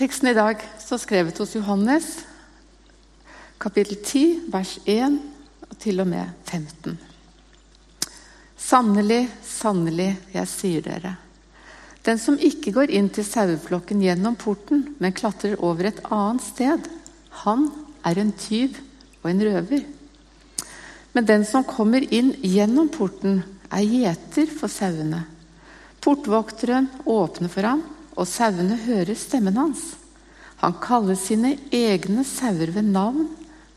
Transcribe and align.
Teksten 0.00 0.28
i 0.28 0.32
dag 0.32 0.62
står 0.78 0.98
skrevet 0.98 1.38
hos 1.38 1.50
Johannes, 1.52 2.04
kapittel 3.60 3.98
10, 4.00 4.46
vers 4.48 4.78
1 4.88 5.18
og 5.66 5.74
til 5.82 6.00
og 6.00 6.08
med 6.08 6.30
15. 6.48 6.94
Sannelig, 8.56 9.26
sannelig, 9.44 10.14
jeg 10.32 10.48
sier 10.48 10.86
dere. 10.88 11.12
Den 12.08 12.16
som 12.16 12.40
ikke 12.40 12.72
går 12.78 12.94
inn 12.96 13.12
til 13.12 13.28
saueflokken 13.28 14.00
gjennom 14.00 14.40
porten, 14.40 14.86
men 14.96 15.12
klatrer 15.12 15.60
over 15.60 15.90
et 15.90 16.00
annet 16.08 16.48
sted, 16.48 16.88
han 17.44 17.68
er 18.00 18.24
en 18.24 18.32
tyv 18.32 18.80
og 19.20 19.30
en 19.34 19.46
røver. 19.50 19.84
Men 21.12 21.28
den 21.28 21.44
som 21.44 21.68
kommer 21.76 22.08
inn 22.08 22.38
gjennom 22.40 22.88
porten, 22.88 23.42
er 23.68 23.84
gjeter 23.84 24.48
for 24.48 24.72
sauene. 24.72 25.26
Portvokteren 26.00 26.88
åpner 27.04 27.52
for 27.52 27.74
ham, 27.74 27.84
og 28.20 28.28
sauene 28.28 28.76
hører 28.84 29.16
stemmen 29.16 29.56
hans. 29.56 29.94
Han 30.60 30.76
kaller 30.82 31.16
sine 31.16 31.54
egne 31.72 32.24
sauer 32.28 32.72
ved 32.74 32.90
navn 32.92 33.30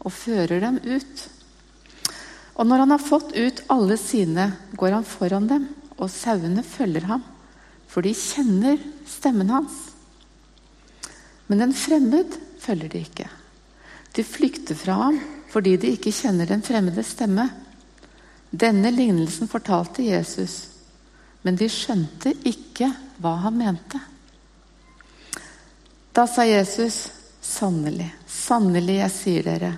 og 0.03 0.11
fører 0.11 0.59
dem 0.65 0.81
ut. 0.83 1.21
Og 2.59 2.67
når 2.67 2.83
han 2.83 2.93
har 2.93 3.01
fått 3.01 3.31
ut 3.37 3.63
alle 3.71 3.95
sine, 3.97 4.49
går 4.75 4.97
han 4.97 5.07
foran 5.07 5.47
dem, 5.47 5.69
og 5.95 6.11
sauene 6.11 6.63
følger 6.65 7.07
ham, 7.07 7.23
for 7.87 8.03
de 8.03 8.11
kjenner 8.17 8.81
stemmen 9.07 9.53
hans. 9.53 9.77
Men 11.47 11.63
en 11.63 11.75
fremmed 11.77 12.35
følger 12.59 12.91
de 12.91 13.03
ikke. 13.05 13.29
De 14.13 14.25
flykter 14.27 14.77
fra 14.77 14.99
ham 15.07 15.21
fordi 15.53 15.75
de 15.77 15.91
ikke 15.93 16.11
kjenner 16.13 16.49
den 16.49 16.63
fremmede 16.65 17.03
stemme. 17.05 17.45
Denne 18.49 18.89
lignelsen 18.89 19.49
fortalte 19.49 20.01
Jesus, 20.01 20.63
men 21.45 21.59
de 21.59 21.67
skjønte 21.69 22.33
ikke 22.49 22.89
hva 23.21 23.35
han 23.45 23.59
mente. 23.59 24.01
Da 26.13 26.27
sa 26.29 26.43
Jesus, 26.45 27.07
sannelig, 27.41 28.11
sannelig, 28.29 28.99
jeg 28.99 29.13
sier 29.15 29.45
dere, 29.47 29.71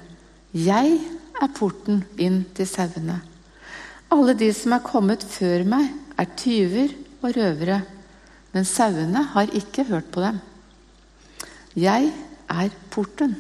jeg 0.52 0.98
er 1.40 1.52
porten 1.56 2.02
inn 2.20 2.42
til 2.58 2.68
sauene. 2.68 3.22
Alle 4.12 4.34
de 4.36 4.50
som 4.52 4.74
er 4.76 4.84
kommet 4.84 5.24
før 5.24 5.64
meg, 5.64 5.86
er 6.20 6.28
tyver 6.36 6.92
og 7.22 7.38
røvere, 7.38 7.78
men 8.52 8.68
sauene 8.68 9.22
har 9.32 9.54
ikke 9.56 9.86
hørt 9.88 10.10
på 10.12 10.26
dem. 10.26 10.42
Jeg 11.80 12.12
er 12.52 12.76
porten. 12.92 13.38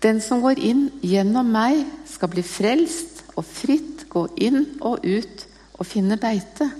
Den 0.00 0.22
som 0.24 0.40
går 0.40 0.62
inn 0.64 0.86
gjennom 1.04 1.50
meg, 1.52 1.82
skal 2.08 2.32
bli 2.32 2.44
frelst 2.44 3.20
og 3.34 3.44
fritt 3.44 4.06
gå 4.12 4.24
inn 4.48 4.62
og 4.80 5.04
ut 5.04 5.44
og 5.76 5.84
finne 5.84 6.16
beite. 6.20 6.70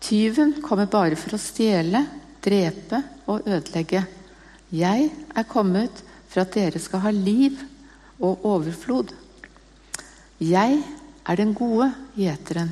Tyven 0.00 0.62
kommer 0.64 0.88
bare 0.88 1.20
for 1.20 1.36
å 1.36 1.42
stjele, 1.42 2.06
drepe 2.48 3.02
og 3.28 3.46
ødelegge. 3.46 4.02
Jeg 4.72 5.08
er 5.36 5.48
kommet 5.48 6.02
for 6.28 6.42
at 6.42 6.52
dere 6.56 6.80
skal 6.80 7.04
ha 7.04 7.12
liv 7.12 7.56
og 8.18 8.44
overflod. 8.44 9.14
Jeg 10.40 10.82
er 11.28 11.36
den 11.36 11.54
gode 11.54 11.92
gjeteren. 12.16 12.70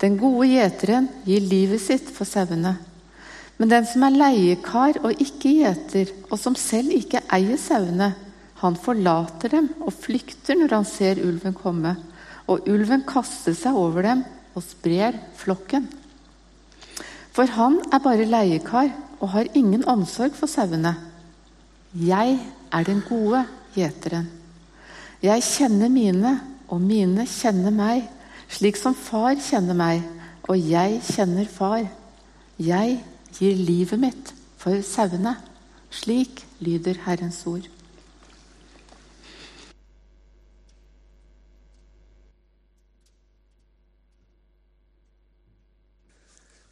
Den 0.00 0.18
gode 0.18 0.48
gjeteren 0.50 1.08
gir 1.26 1.42
livet 1.42 1.82
sitt 1.82 2.10
for 2.12 2.26
sauene. 2.28 2.74
Men 3.58 3.70
den 3.70 3.86
som 3.86 4.02
er 4.02 4.16
leiekar 4.16 4.98
og 5.04 5.20
ikke 5.22 5.52
gjeter, 5.60 6.10
og 6.30 6.38
som 6.42 6.56
selv 6.58 6.90
ikke 6.94 7.22
eier 7.32 7.58
sauene, 7.60 8.10
han 8.58 8.78
forlater 8.80 9.52
dem 9.52 9.68
og 9.84 9.92
flykter 9.94 10.58
når 10.58 10.74
han 10.78 10.86
ser 10.88 11.20
ulven 11.22 11.54
komme. 11.54 11.94
Og 12.50 12.66
ulven 12.70 13.04
kaster 13.06 13.54
seg 13.56 13.76
over 13.78 14.06
dem 14.06 14.24
og 14.54 14.64
sprer 14.66 15.18
flokken. 15.38 15.86
For 17.34 17.50
han 17.50 17.80
er 17.90 18.02
bare 18.02 18.28
leiekar 18.30 18.92
og 19.18 19.32
har 19.34 19.50
ingen 19.58 19.82
omsorg 19.90 20.36
for 20.38 20.50
sauene. 20.50 20.94
Jeg 21.94 22.38
er 22.72 22.86
den 22.86 23.02
gode 23.08 23.44
gjeteren. 23.74 24.28
Jeg 25.22 25.42
kjenner 25.46 25.90
mine, 25.90 26.34
og 26.68 26.80
mine 26.80 27.26
kjenner 27.28 27.74
meg, 27.74 28.06
slik 28.50 28.78
som 28.78 28.94
far 28.96 29.34
kjenner 29.40 29.76
meg, 29.78 30.02
og 30.48 30.58
jeg 30.58 31.00
kjenner 31.06 31.48
far. 31.50 31.86
Jeg 32.60 32.98
gir 33.34 33.58
livet 33.58 34.00
mitt 34.00 34.34
for 34.60 34.82
sauene. 34.86 35.36
Slik 35.94 36.44
lyder 36.62 36.98
Herrens 37.06 37.42
ord. 37.50 37.73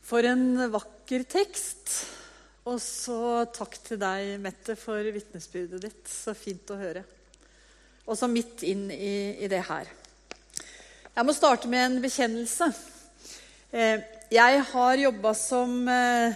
For 0.03 0.27
en 0.27 0.59
vakker 0.73 1.25
tekst. 1.31 1.95
Og 2.67 2.79
så 2.83 3.43
takk 3.55 3.75
til 3.83 3.99
deg, 3.99 4.37
Mette, 4.43 4.77
for 4.79 5.03
vitnesbyrdet 5.03 5.83
ditt. 5.83 6.03
Så 6.11 6.35
fint 6.39 6.71
å 6.71 6.79
høre. 6.79 7.03
Og 8.07 8.19
så 8.19 8.29
midt 8.31 8.65
inn 8.67 8.89
i, 8.91 9.39
i 9.43 9.51
det 9.51 9.63
her. 9.67 9.91
Jeg 11.13 11.27
må 11.27 11.35
starte 11.37 11.71
med 11.71 11.85
en 11.87 12.01
bekjennelse. 12.03 12.71
Eh, 13.73 14.03
jeg 14.33 14.63
har 14.71 15.01
jobba 15.01 15.31
som 15.37 15.89
eh, 15.89 16.35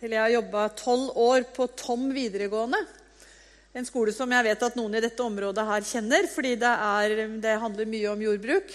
Eller 0.00 0.16
jeg 0.16 0.22
har 0.22 0.34
jobba 0.34 0.62
tolv 0.76 1.16
år 1.20 1.46
på 1.56 1.66
Tom 1.76 2.08
videregående. 2.14 2.80
En 3.76 3.86
skole 3.86 4.14
som 4.16 4.30
jeg 4.32 4.46
vet 4.48 4.62
at 4.66 4.76
noen 4.78 4.96
i 4.98 5.02
dette 5.04 5.22
området 5.22 5.66
her 5.68 5.84
kjenner, 5.86 6.26
fordi 6.32 6.54
det, 6.58 6.70
er, 6.72 7.14
det 7.42 7.58
handler 7.62 7.90
mye 7.90 8.08
om 8.10 8.24
jordbruk. 8.24 8.72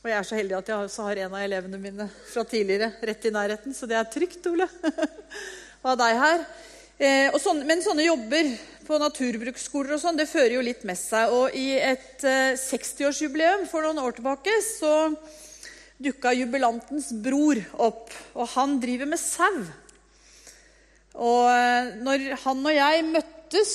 Og 0.00 0.08
jeg 0.08 0.16
er 0.16 0.24
så 0.24 0.36
heldig 0.38 0.54
at 0.56 0.68
jeg 0.70 0.80
også 0.86 1.06
har 1.10 1.18
en 1.20 1.34
av 1.36 1.42
elevene 1.44 1.78
mine 1.80 2.06
fra 2.30 2.40
tidligere 2.48 2.86
rett 3.04 3.24
i 3.28 3.32
nærheten, 3.34 3.74
så 3.76 3.84
det 3.84 3.98
er 3.98 4.06
trygt, 4.08 4.46
Ole, 4.48 4.64
å 5.82 5.90
ha 5.90 5.96
deg 6.00 6.16
her. 6.16 6.44
Eh, 6.96 7.36
sånne, 7.36 7.66
men 7.68 7.84
sånne 7.84 8.06
jobber 8.06 8.48
på 8.86 8.96
naturbruksskoler 9.02 9.98
og 9.98 10.00
sånn, 10.00 10.16
det 10.16 10.30
fører 10.30 10.56
jo 10.56 10.64
litt 10.64 10.86
med 10.88 10.96
seg. 10.96 11.36
Og 11.36 11.52
i 11.52 11.76
et 11.76 12.24
eh, 12.24 12.56
60-årsjubileum 12.56 13.68
for 13.68 13.84
noen 13.84 14.00
år 14.00 14.16
tilbake 14.16 14.56
så 14.64 14.94
dukka 16.00 16.32
jubilantens 16.32 17.12
bror 17.20 17.60
opp. 17.76 18.08
Og 18.40 18.48
han 18.56 18.80
driver 18.80 19.12
med 19.12 19.20
sau. 19.20 19.66
Og 21.20 21.44
eh, 21.52 21.94
når 22.00 22.30
han 22.46 22.64
og 22.64 22.78
jeg 22.80 23.08
møttes 23.12 23.74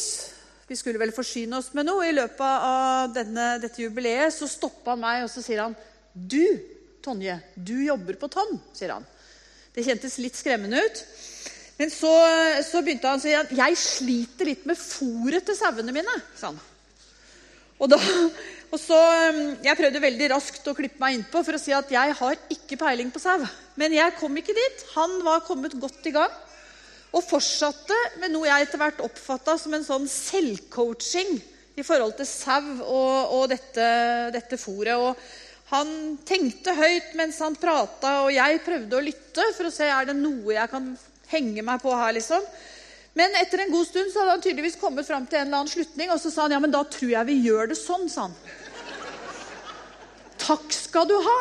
vi 0.66 0.74
skulle 0.74 0.98
vel 0.98 1.14
forsyne 1.14 1.60
oss 1.60 1.76
med 1.78 1.86
noe 1.86 2.08
i 2.10 2.14
løpet 2.16 2.42
av 2.42 3.12
denne, 3.14 3.60
dette 3.62 3.84
jubileet. 3.84 4.34
Så 4.34 4.50
stoppa 4.50 4.96
han 4.96 5.06
meg 5.06 5.28
og 5.28 5.30
så 5.30 5.46
sier 5.46 5.62
han, 5.68 5.76
du, 6.16 6.44
Tonje, 7.04 7.36
du 7.54 7.76
jobber 7.84 8.16
på 8.20 8.30
Tom, 8.32 8.56
sier 8.74 8.96
han. 8.96 9.06
Det 9.76 9.84
kjentes 9.84 10.16
litt 10.24 10.38
skremmende 10.40 10.80
ut. 10.80 11.02
Men 11.76 11.92
så, 11.92 12.12
så 12.64 12.80
begynte 12.80 13.10
han 13.12 13.20
å 13.20 13.24
si 13.24 13.34
at 13.36 13.52
jeg 13.52 13.80
sliter 13.80 14.48
litt 14.48 14.64
med 14.70 14.80
fôret 14.80 15.44
til 15.44 15.58
sauene 15.60 15.92
mine. 15.96 16.16
sa 16.40 16.54
han. 16.54 16.62
Og, 17.76 17.90
da, 17.92 18.00
og 18.72 18.80
så, 18.80 18.96
um, 19.36 19.42
Jeg 19.66 19.76
prøvde 19.76 20.04
veldig 20.04 20.30
raskt 20.32 20.68
å 20.72 20.76
klippe 20.78 21.02
meg 21.04 21.18
innpå 21.18 21.44
for 21.44 21.58
å 21.58 21.62
si 21.62 21.76
at 21.76 21.92
jeg 21.92 22.16
har 22.22 22.40
ikke 22.56 22.80
peiling 22.80 23.12
på 23.12 23.20
sau. 23.20 23.44
Men 23.76 23.96
jeg 23.96 24.16
kom 24.22 24.40
ikke 24.40 24.56
dit. 24.56 24.86
Han 24.96 25.20
var 25.28 25.44
kommet 25.48 25.76
godt 25.80 26.08
i 26.08 26.16
gang 26.16 26.42
og 27.16 27.24
fortsatte 27.24 27.96
med 28.20 28.34
noe 28.34 28.48
jeg 28.48 28.66
etter 28.66 28.80
hvert 28.82 29.04
oppfatta 29.04 29.54
som 29.60 29.76
en 29.76 29.86
sånn 29.88 30.08
selvcoaching 30.12 31.38
i 31.80 31.84
forhold 31.84 32.16
til 32.18 32.28
sau 32.28 32.64
og, 32.84 33.36
og 33.38 33.46
dette, 33.52 33.86
dette 34.36 34.60
fôret. 34.60 35.20
Han 35.72 35.90
tenkte 36.28 36.76
høyt 36.78 37.16
mens 37.18 37.40
han 37.42 37.58
prata, 37.58 38.20
og 38.26 38.34
jeg 38.34 38.62
prøvde 38.66 38.98
å 38.98 39.04
lytte 39.06 39.46
for 39.58 39.70
å 39.70 39.74
se 39.74 39.88
er 39.90 40.12
det 40.12 40.18
noe 40.20 40.54
jeg 40.54 40.70
kan 40.72 40.92
henge 41.32 41.64
meg 41.66 41.82
på 41.82 41.94
her. 41.98 42.14
liksom. 42.20 42.44
Men 43.18 43.34
etter 43.40 43.64
en 43.64 43.72
god 43.74 43.88
stund 43.88 44.12
så 44.12 44.22
hadde 44.22 44.36
han 44.36 44.44
tydeligvis 44.44 44.78
kommet 44.78 45.08
fram 45.08 45.26
til 45.26 45.40
en 45.40 45.48
eller 45.48 45.64
annen 45.64 45.72
slutning, 45.72 46.12
og 46.14 46.22
så 46.22 46.30
sa 46.34 46.46
han 46.46 46.58
ja, 46.58 46.62
men 46.62 46.74
da 46.74 46.84
tror 46.84 47.16
jeg 47.16 47.30
vi 47.32 47.40
gjør 47.48 47.72
det 47.72 47.80
sånn. 47.80 48.10
sa 48.12 48.28
han. 48.28 48.38
Takk 50.46 50.76
skal 50.76 51.10
du 51.10 51.16
ha. 51.26 51.40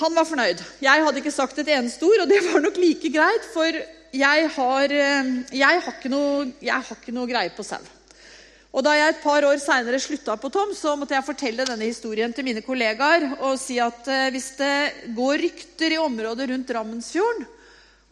Han 0.00 0.16
var 0.16 0.26
fornøyd. 0.26 0.62
Jeg 0.82 1.04
hadde 1.06 1.20
ikke 1.20 1.34
sagt 1.34 1.60
et 1.62 1.70
eneste 1.76 2.08
ord, 2.08 2.24
og 2.24 2.30
det 2.32 2.40
var 2.48 2.64
nok 2.64 2.80
like 2.80 3.12
greit, 3.12 3.44
for 3.52 3.82
jeg 4.12 4.48
har, 4.56 4.92
eh, 4.92 5.34
jeg 5.52 5.82
har, 5.84 5.92
ikke, 5.94 6.10
noe, 6.10 6.48
jeg 6.58 6.74
har 6.74 6.96
ikke 6.98 7.14
noe 7.14 7.28
greie 7.30 7.52
på 7.54 7.62
sau. 7.68 7.84
Og 8.72 8.80
Da 8.80 8.94
jeg 8.96 9.12
et 9.12 9.20
par 9.20 9.44
år 9.44 9.58
seinere 9.60 10.00
slutta 10.00 10.32
på 10.40 10.48
Tom, 10.52 10.70
så 10.72 10.94
måtte 10.96 11.12
jeg 11.12 11.26
fortelle 11.26 11.66
denne 11.68 11.90
historien 11.90 12.32
til 12.32 12.46
mine 12.46 12.62
kollegaer 12.64 13.34
og 13.34 13.58
si 13.60 13.76
at 13.82 14.06
eh, 14.08 14.30
hvis 14.32 14.54
det 14.56 14.76
går 15.12 15.42
rykter 15.44 15.92
i 15.92 16.00
området 16.00 16.48
rundt 16.48 16.70
Drammensfjorden 16.70 17.44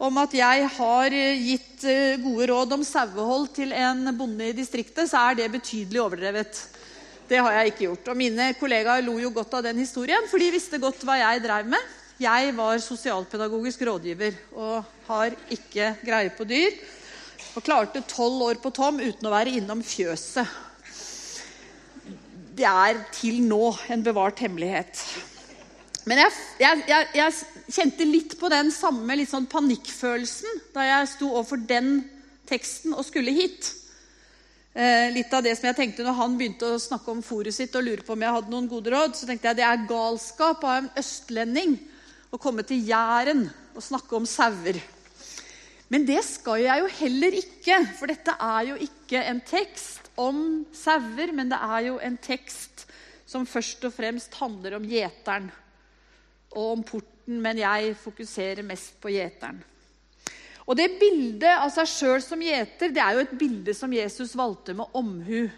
om 0.01 0.19
at 0.21 0.35
jeg 0.37 0.67
har 0.75 1.15
eh, 1.17 1.41
gitt 1.47 1.87
eh, 1.89 2.21
gode 2.21 2.51
råd 2.53 2.77
om 2.77 2.85
sauehold 2.85 3.49
til 3.57 3.73
en 3.73 4.13
bonde 4.17 4.51
i 4.51 4.55
distriktet, 4.57 5.09
så 5.09 5.25
er 5.31 5.41
det 5.41 5.49
betydelig 5.53 6.03
overdrevet. 6.03 6.61
Det 7.25 7.41
har 7.41 7.57
jeg 7.57 7.73
ikke 7.73 7.85
gjort. 7.87 8.13
Og 8.13 8.21
Mine 8.21 8.51
kollegaer 8.59 9.01
lo 9.05 9.17
jo 9.21 9.33
godt 9.33 9.57
av 9.57 9.65
den 9.65 9.81
historien, 9.81 10.29
for 10.29 10.41
de 10.41 10.53
visste 10.53 10.81
godt 10.81 11.01
hva 11.07 11.17
jeg 11.23 11.41
drev 11.41 11.73
med. 11.73 11.91
Jeg 12.21 12.53
var 12.53 12.77
sosialpedagogisk 12.85 13.81
rådgiver 13.87 14.37
og 14.53 14.85
har 15.07 15.33
ikke 15.49 15.95
greie 16.05 16.29
på 16.37 16.45
dyr. 16.45 16.75
Og 17.51 17.65
klarte 17.65 18.03
tolv 18.07 18.45
år 18.45 18.61
på 18.63 18.71
Tom 18.75 19.01
uten 19.01 19.27
å 19.27 19.33
være 19.33 19.57
innom 19.59 19.81
fjøset. 19.83 20.47
Det 22.55 22.67
er 22.67 23.01
til 23.15 23.41
nå 23.43 23.73
en 23.91 24.05
bevart 24.05 24.39
hemmelighet. 24.43 25.01
Men 26.07 26.23
jeg, 26.23 26.37
jeg, 26.61 26.83
jeg, 26.89 27.09
jeg 27.19 27.75
kjente 27.75 28.07
litt 28.07 28.37
på 28.39 28.49
den 28.51 28.71
samme 28.73 29.17
litt 29.19 29.29
sånn 29.29 29.49
panikkfølelsen 29.51 30.63
da 30.73 30.85
jeg 30.87 31.11
sto 31.11 31.29
overfor 31.33 31.61
den 31.69 31.99
teksten 32.49 32.95
og 32.95 33.05
skulle 33.07 33.35
hit. 33.35 33.69
Eh, 34.71 35.11
litt 35.11 35.33
av 35.35 35.43
det 35.43 35.53
som 35.57 35.67
jeg 35.67 35.77
tenkte 35.77 36.05
når 36.07 36.15
han 36.17 36.39
begynte 36.39 36.71
å 36.71 36.79
snakke 36.79 37.11
om 37.11 37.21
fòret 37.25 37.55
sitt 37.55 37.75
og 37.75 37.83
lure 37.83 38.05
på 38.07 38.15
om 38.15 38.23
jeg 38.23 38.35
hadde 38.37 38.53
noen 38.53 38.69
gode 38.71 38.93
råd, 38.93 39.17
så 39.19 39.27
tenkte 39.27 39.51
jeg 39.51 39.59
det 39.59 39.67
er 39.67 39.85
galskap 39.89 40.63
av 40.63 40.77
en 40.79 40.89
østlending 41.01 41.75
å 42.31 42.39
komme 42.39 42.63
til 42.67 42.79
Jæren 42.87 43.49
og 43.75 43.83
snakke 43.83 44.15
om 44.15 44.27
sauer. 44.29 44.79
Men 45.91 46.05
det 46.07 46.21
skal 46.23 46.61
jeg 46.63 46.79
jo 46.79 46.91
heller 47.01 47.35
ikke, 47.35 47.77
for 47.99 48.07
dette 48.07 48.35
er 48.39 48.67
jo 48.69 48.77
ikke 48.79 49.23
en 49.27 49.41
tekst 49.43 50.07
om 50.19 50.37
sauer, 50.75 51.33
men 51.35 51.51
det 51.51 51.59
er 51.59 51.87
jo 51.89 51.97
en 51.99 52.15
tekst 52.21 52.85
som 53.27 53.47
først 53.47 53.83
og 53.87 53.93
fremst 53.95 54.37
handler 54.39 54.77
om 54.77 54.85
gjeteren 54.87 55.49
og 56.51 56.77
om 56.77 56.85
porten, 56.87 57.37
men 57.43 57.59
jeg 57.59 57.95
fokuserer 57.99 58.63
mest 58.67 58.97
på 59.03 59.11
gjeteren. 59.11 59.59
Og 60.67 60.77
det 60.79 60.93
bildet 60.99 61.57
av 61.57 61.71
seg 61.73 61.89
sjøl 61.89 62.21
som 62.23 62.43
gjeter 62.43 62.93
det 62.93 63.01
er 63.03 63.17
jo 63.17 63.23
et 63.25 63.33
bilde 63.39 63.73
som 63.75 63.91
Jesus 63.91 64.35
valgte 64.39 64.75
med 64.77 64.95
omhu. 64.95 65.49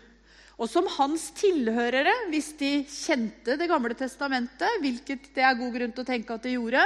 Og 0.58 0.70
som 0.70 0.88
hans 0.96 1.28
tilhørere, 1.38 2.14
hvis 2.32 2.54
de 2.60 2.72
kjente 2.88 3.58
Det 3.58 3.68
gamle 3.70 3.98
testamentet, 3.98 4.80
hvilket 4.82 5.30
det 5.36 5.46
er 5.46 5.58
god 5.60 5.74
grunn 5.76 5.94
til 5.94 6.06
å 6.06 6.08
tenke 6.08 6.34
at 6.34 6.46
de 6.46 6.56
gjorde, 6.56 6.86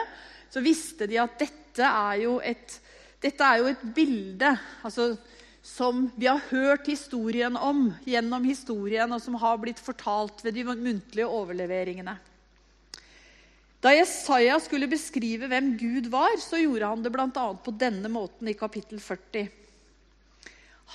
så 0.51 0.63
visste 0.63 1.07
de 1.07 1.19
at 1.19 1.39
dette 1.39 1.83
er 1.83 2.21
jo 2.23 2.37
et 2.39 2.79
dette 3.23 3.43
er 3.43 3.61
jo 3.61 3.69
et 3.71 3.83
bilde 3.95 4.53
altså, 4.85 5.15
som 5.65 6.05
vi 6.15 6.29
har 6.29 6.41
hørt 6.51 6.87
historien 6.87 7.57
om 7.59 7.89
gjennom 8.07 8.45
historien, 8.47 9.11
og 9.11 9.21
som 9.23 9.35
har 9.41 9.57
blitt 9.59 9.81
fortalt 9.83 10.43
ved 10.45 10.55
de 10.55 10.63
muntlige 10.69 11.27
overleveringene. 11.27 12.15
Da 13.83 13.93
Jesaja 13.93 14.57
skulle 14.61 14.89
beskrive 14.89 15.49
hvem 15.51 15.75
Gud 15.77 16.09
var, 16.13 16.37
så 16.41 16.59
gjorde 16.61 16.89
han 16.89 17.03
det 17.03 17.11
bl.a. 17.13 17.47
på 17.61 17.73
denne 17.77 18.09
måten 18.09 18.49
i 18.49 18.55
kapittel 18.57 19.01
40. 19.03 19.49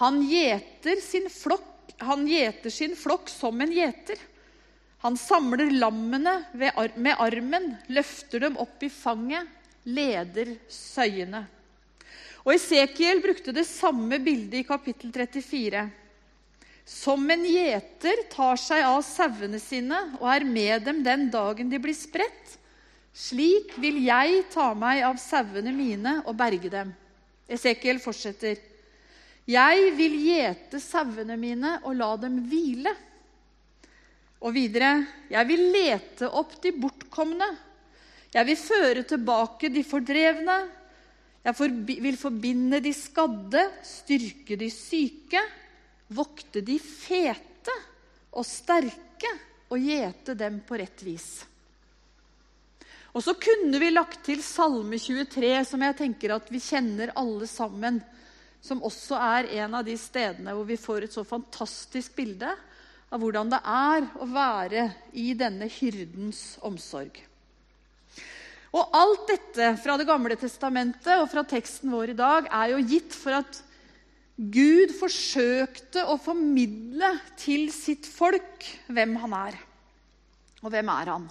Han 0.01 0.23
gjeter 0.25 1.03
sin 1.05 1.29
flokk, 1.31 1.93
han 2.03 2.25
gjeter 2.27 2.73
sin 2.73 2.97
flokk 2.99 3.31
som 3.31 3.61
en 3.63 3.75
gjeter. 3.75 4.19
Han 5.05 5.19
samler 5.19 5.71
lammene 5.75 6.39
med 6.55 7.19
armen, 7.19 7.75
løfter 7.93 8.47
dem 8.47 8.59
opp 8.63 8.83
i 8.83 8.91
fanget, 8.91 9.51
leder 9.85 10.55
søyene. 10.71 11.45
Og 12.43 12.55
Esekiel 12.57 13.21
brukte 13.23 13.55
det 13.55 13.67
samme 13.69 14.19
bildet 14.23 14.63
i 14.63 14.67
kapittel 14.67 15.13
34. 15.15 15.85
Som 16.85 17.29
en 17.31 17.45
gjeter 17.47 18.25
tar 18.33 18.59
seg 18.59 18.83
av 18.83 19.05
sauene 19.07 19.61
sine 19.63 20.01
og 20.19 20.27
er 20.33 20.47
med 20.47 20.83
dem 20.89 21.05
den 21.07 21.29
dagen 21.31 21.71
de 21.71 21.79
blir 21.83 21.95
spredt, 21.95 22.57
slik 23.15 23.77
vil 23.79 24.01
jeg 24.03 24.43
ta 24.51 24.73
meg 24.75 25.05
av 25.07 25.21
sauene 25.23 25.71
mine 25.77 26.19
og 26.27 26.35
berge 26.41 26.73
dem. 26.73 26.91
Esekiel 27.47 28.01
fortsetter. 28.03 28.59
Jeg 29.47 29.89
vil 29.99 30.19
gjete 30.23 30.81
sauene 30.83 31.37
mine 31.39 31.77
og 31.83 31.97
la 31.99 32.13
dem 32.25 32.41
hvile. 32.51 32.93
Og 34.43 34.55
videre. 34.57 34.95
Jeg 35.31 35.47
vil 35.47 35.69
lete 35.75 36.27
opp 36.27 36.57
de 36.63 36.73
bortkomne. 36.75 37.47
Jeg 38.33 38.49
vil 38.49 38.59
føre 38.59 39.03
tilbake 39.07 39.71
de 39.71 39.83
fordrevne. 39.87 40.57
Jeg 41.43 41.71
vil 41.83 42.19
forbinde 42.19 42.79
de 42.83 42.93
skadde, 42.95 43.63
styrke 43.83 44.57
de 44.59 44.69
syke, 44.71 45.41
vokte 46.13 46.63
de 46.63 46.77
fete 46.79 47.75
og 48.33 48.47
sterke 48.47 49.33
og 49.73 49.81
gjete 49.81 50.37
dem 50.39 50.61
på 50.67 50.79
rett 50.79 51.03
vis. 51.03 51.31
Og 53.13 53.25
så 53.25 53.35
kunne 53.37 53.77
vi 53.81 53.91
lagt 53.93 54.23
til 54.25 54.41
Salme 54.45 54.97
23, 54.97 55.51
som 55.69 55.83
jeg 55.85 55.99
tenker 55.99 56.33
at 56.37 56.47
vi 56.53 56.63
kjenner 56.63 57.13
alle 57.19 57.49
sammen. 57.51 58.01
Som 58.63 58.85
også 58.87 59.19
er 59.19 59.51
en 59.59 59.75
av 59.75 59.85
de 59.85 59.97
stedene 59.99 60.55
hvor 60.55 60.69
vi 60.69 60.79
får 60.79 61.09
et 61.09 61.17
så 61.17 61.25
fantastisk 61.27 62.15
bilde 62.17 62.53
av 63.13 63.21
hvordan 63.21 63.51
det 63.53 63.59
er 63.69 64.07
å 64.23 64.29
være 64.31 64.87
i 65.19 65.33
denne 65.37 65.67
hyrdens 65.69 66.61
omsorg. 66.65 67.19
Og 68.73 68.95
alt 68.97 69.27
dette 69.29 69.75
fra 69.83 69.99
Det 70.01 70.09
gamle 70.09 70.37
testamentet 70.41 71.19
og 71.19 71.29
fra 71.33 71.45
teksten 71.49 71.93
vår 71.93 72.15
i 72.15 72.19
dag 72.19 72.49
er 72.49 72.73
jo 72.73 72.87
gitt 72.89 73.13
for 73.17 73.37
at 73.43 73.61
Gud 74.37 74.95
forsøkte 74.97 76.07
å 76.09 76.17
formidle 76.21 77.13
til 77.39 77.69
sitt 77.75 78.09
folk 78.09 78.65
hvem 78.89 79.13
han 79.21 79.37
er. 79.37 79.59
Og 80.65 80.73
hvem 80.73 80.89
er 80.89 81.11
han? 81.13 81.29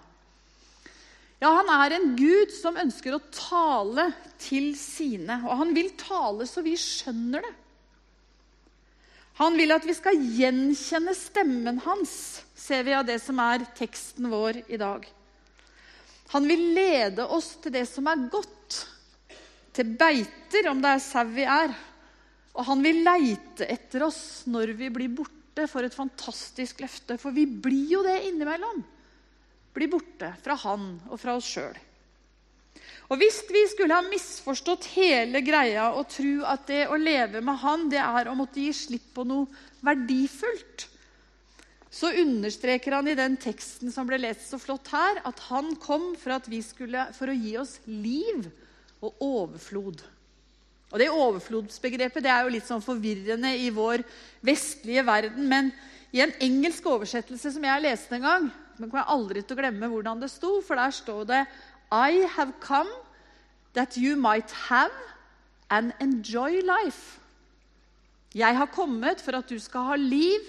Ja, 1.41 1.49
han 1.57 1.71
er 1.73 1.95
en 1.95 2.11
Gud 2.19 2.53
som 2.53 2.77
ønsker 2.77 3.17
å 3.17 3.23
tale 3.33 4.11
til 4.41 4.75
sine. 4.77 5.39
Og 5.47 5.57
han 5.63 5.73
vil 5.73 5.89
tale 5.97 6.45
så 6.45 6.61
vi 6.61 6.75
skjønner 6.77 7.41
det. 7.41 7.53
Han 9.41 9.57
vil 9.57 9.73
at 9.73 9.87
vi 9.87 9.95
skal 9.97 10.19
gjenkjenne 10.37 11.15
stemmen 11.17 11.79
hans, 11.81 12.13
ser 12.53 12.83
vi 12.85 12.93
av 12.93 13.07
det 13.07 13.17
som 13.23 13.39
er 13.41 13.63
teksten 13.79 14.27
vår 14.29 14.59
i 14.69 14.77
dag. 14.77 15.07
Han 16.31 16.47
vil 16.47 16.63
lede 16.75 17.25
oss 17.27 17.57
til 17.63 17.73
det 17.75 17.83
som 17.89 18.07
er 18.07 18.27
godt, 18.31 18.77
til 19.75 19.93
beiter, 19.99 20.69
om 20.71 20.79
det 20.83 20.95
er 20.95 21.03
sau 21.03 21.27
vi 21.31 21.43
er. 21.47 21.73
Og 22.55 22.65
han 22.67 22.81
vil 22.83 23.03
leite 23.05 23.67
etter 23.71 24.03
oss 24.07 24.47
når 24.51 24.73
vi 24.79 24.89
blir 24.91 25.11
borte, 25.15 25.67
for 25.67 25.83
et 25.83 25.95
fantastisk 25.95 26.79
løfte. 26.83 27.17
For 27.19 27.35
vi 27.35 27.45
blir 27.45 27.95
jo 27.97 28.03
det 28.07 28.21
innimellom. 28.29 28.83
Blir 29.75 29.91
borte 29.91 30.33
fra 30.43 30.55
han 30.63 30.93
og 31.09 31.19
fra 31.19 31.35
oss 31.39 31.47
sjøl. 31.51 31.75
Og 33.11 33.19
hvis 33.19 33.41
vi 33.51 33.65
skulle 33.67 33.95
ha 33.95 34.03
misforstått 34.07 34.87
hele 34.93 35.41
greia 35.43 35.89
og 35.99 36.07
tro 36.13 36.45
at 36.47 36.63
det 36.69 36.85
å 36.87 36.99
leve 36.99 37.41
med 37.43 37.59
han, 37.59 37.89
det 37.91 37.99
er 37.99 38.29
å 38.31 38.37
måtte 38.39 38.63
gi 38.63 38.71
slipp 38.75 39.09
på 39.17 39.25
noe 39.27 39.51
verdifullt, 39.83 40.87
så 41.91 42.13
understreker 42.21 42.95
han 42.95 43.09
i 43.11 43.17
den 43.19 43.35
teksten 43.39 43.91
som 43.91 44.07
ble 44.07 44.21
lest 44.21 44.47
så 44.47 44.55
flott 44.61 44.87
her, 44.93 45.19
at 45.27 45.39
han 45.49 45.73
kom 45.83 46.13
for, 46.15 46.39
skulle, 46.63 47.03
for 47.17 47.27
å 47.27 47.35
gi 47.35 47.57
oss 47.59 47.75
liv 47.85 48.47
og 49.03 49.19
overflod. 49.19 49.99
Og 50.91 50.99
Det 50.99 51.09
overflodsbegrepet 51.11 52.23
det 52.23 52.31
er 52.31 52.45
jo 52.45 52.53
litt 52.55 52.67
sånn 52.67 52.83
forvirrende 52.83 53.51
i 53.59 53.69
vår 53.75 54.03
vestlige 54.43 55.03
verden. 55.07 55.47
Men 55.47 55.71
i 56.15 56.23
en 56.23 56.33
engelsk 56.43 56.87
oversettelse 56.87 57.51
som 57.55 57.67
jeg 57.67 57.83
leste 57.83 58.15
en 58.15 58.27
gang, 58.27 58.49
men 58.77 58.89
kommer 58.89 59.03
jeg 59.03 59.13
aldri 59.15 59.43
til 59.43 59.55
å 59.55 59.61
glemme 59.61 59.91
hvordan 59.91 60.23
det 60.23 60.31
sto, 60.31 60.57
for 60.63 60.79
der 60.79 60.95
står 60.95 61.27
det 61.27 61.41
I 61.91 62.23
have 62.37 62.55
come 62.63 62.91
that 63.75 63.97
you 63.99 64.15
might 64.19 64.51
have 64.67 64.95
and 65.71 65.91
enjoy 65.99 66.59
life. 66.63 67.19
Jeg 68.35 68.55
har 68.55 68.71
kommet 68.71 69.19
for 69.23 69.35
at 69.35 69.47
du 69.47 69.59
skal 69.59 69.91
ha 69.91 69.99
liv 69.99 70.39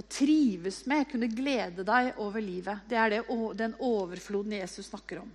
og 0.00 0.08
trives 0.08 0.86
med, 0.88 1.04
kunne 1.10 1.28
glede 1.28 1.84
deg 1.84 2.16
over 2.22 2.40
livet. 2.40 2.86
Det 2.88 2.96
er 2.96 3.12
det, 3.12 3.20
den 3.58 3.76
overfloden 3.84 4.56
Jesus 4.56 4.88
snakker 4.88 5.20
om. 5.20 5.30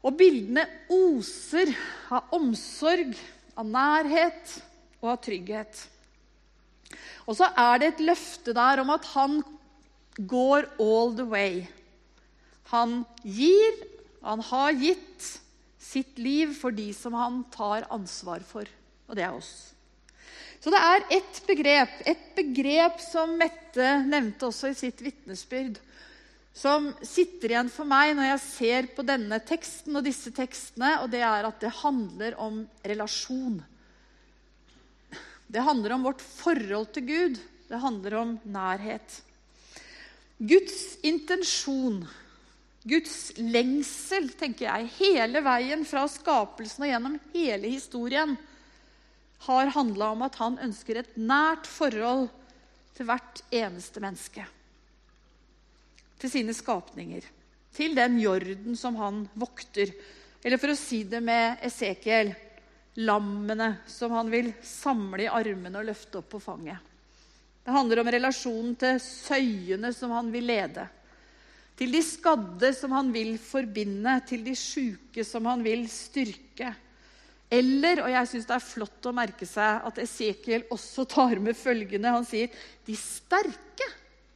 Og 0.00 0.16
bildene 0.16 0.64
oser 0.88 1.74
av 2.08 2.32
omsorg, 2.38 3.12
av 3.52 3.68
nærhet 3.68 4.54
og 5.02 5.10
av 5.12 5.18
trygghet. 5.26 5.82
Og 7.28 7.36
så 7.36 7.50
er 7.52 7.82
det 7.82 7.90
et 7.90 8.04
løfte 8.08 8.54
der 8.56 8.80
om 8.80 8.94
at 8.94 9.04
han 9.12 9.42
går 10.16 10.70
all 10.80 11.12
the 11.18 11.26
way. 11.28 11.66
Han 12.72 13.02
gir, 13.20 13.76
han 14.24 14.40
har 14.48 14.72
gitt 14.78 15.28
sitt 15.80 16.16
liv 16.22 16.56
for 16.56 16.72
de 16.72 16.88
som 16.96 17.12
han 17.18 17.42
tar 17.52 17.84
ansvar 17.92 18.40
for. 18.46 18.64
Og 19.10 19.18
det 19.18 19.26
er 19.26 19.36
oss. 19.36 19.74
Så 20.60 20.72
det 20.72 20.80
er 20.84 21.06
ett 21.16 21.38
begrep, 21.48 21.92
et 22.04 22.24
begrep 22.36 23.00
som 23.00 23.32
Mette 23.40 23.94
nevnte 24.04 24.50
også 24.50 24.72
i 24.72 24.76
sitt 24.76 25.00
vitnesbyrd, 25.00 25.78
som 26.52 26.90
sitter 27.06 27.54
igjen 27.54 27.70
for 27.72 27.88
meg 27.88 28.12
når 28.18 28.32
jeg 28.34 28.42
ser 28.44 28.88
på 28.92 29.04
denne 29.06 29.38
teksten 29.46 29.96
og 29.96 30.04
disse 30.04 30.32
tekstene, 30.36 30.98
og 31.00 31.08
det 31.14 31.22
er 31.24 31.48
at 31.48 31.62
det 31.62 31.72
handler 31.80 32.36
om 32.42 32.64
relasjon. 32.84 33.60
Det 35.50 35.64
handler 35.64 35.96
om 35.96 36.04
vårt 36.10 36.20
forhold 36.20 36.92
til 36.94 37.06
Gud. 37.08 37.40
Det 37.70 37.80
handler 37.80 38.18
om 38.18 38.36
nærhet. 38.44 39.16
Guds 40.40 40.98
intensjon, 41.06 42.02
Guds 42.88 43.32
lengsel, 43.36 44.30
tenker 44.40 44.66
jeg, 44.66 44.92
hele 44.98 45.42
veien 45.44 45.82
fra 45.88 46.06
skapelsen 46.10 46.86
og 46.86 46.90
gjennom 46.92 47.18
hele 47.34 47.72
historien, 47.72 48.36
har 49.46 49.72
handla 49.74 50.10
om 50.14 50.22
at 50.26 50.36
han 50.40 50.58
ønsker 50.60 51.00
et 51.00 51.16
nært 51.16 51.68
forhold 51.68 52.28
til 52.96 53.08
hvert 53.08 53.42
eneste 53.54 54.02
menneske. 54.02 54.44
Til 56.20 56.32
sine 56.32 56.54
skapninger. 56.56 57.24
Til 57.72 57.96
den 57.96 58.18
jorden 58.20 58.76
som 58.76 58.98
han 59.00 59.24
vokter. 59.38 59.92
Eller 60.44 60.60
for 60.60 60.74
å 60.74 60.78
si 60.78 61.04
det 61.08 61.22
med 61.24 61.62
Esekiel 61.64 62.34
lammene 63.00 63.76
som 63.88 64.12
han 64.12 64.30
vil 64.32 64.52
samle 64.66 65.24
i 65.24 65.32
armene 65.32 65.80
og 65.80 65.88
løfte 65.88 66.20
opp 66.20 66.32
på 66.34 66.42
fanget. 66.42 66.78
Det 67.64 67.72
handler 67.74 68.00
om 68.02 68.10
relasjonen 68.10 68.74
til 68.80 68.98
søyene 69.04 69.92
som 69.94 70.12
han 70.16 70.30
vil 70.32 70.48
lede. 70.50 70.86
Til 71.78 71.92
de 71.94 72.00
skadde 72.04 72.72
som 72.76 72.92
han 72.92 73.12
vil 73.14 73.36
forbinde, 73.40 74.18
til 74.28 74.42
de 74.44 74.56
sjuke 74.58 75.24
som 75.24 75.46
han 75.48 75.62
vil 75.64 75.86
styrke. 75.88 76.74
Eller, 77.50 78.04
og 78.04 78.12
jeg 78.12 78.28
syns 78.30 78.46
det 78.46 78.54
er 78.54 78.62
flott 78.62 79.06
å 79.10 79.14
merke 79.14 79.46
seg 79.48 79.86
at 79.88 79.98
Esekiel 79.98 80.68
også 80.70 81.02
tar 81.10 81.40
med 81.42 81.58
følgende 81.58 82.12
Han 82.14 82.26
sier 82.28 82.52
de 82.86 82.94
sterke, 82.98 83.88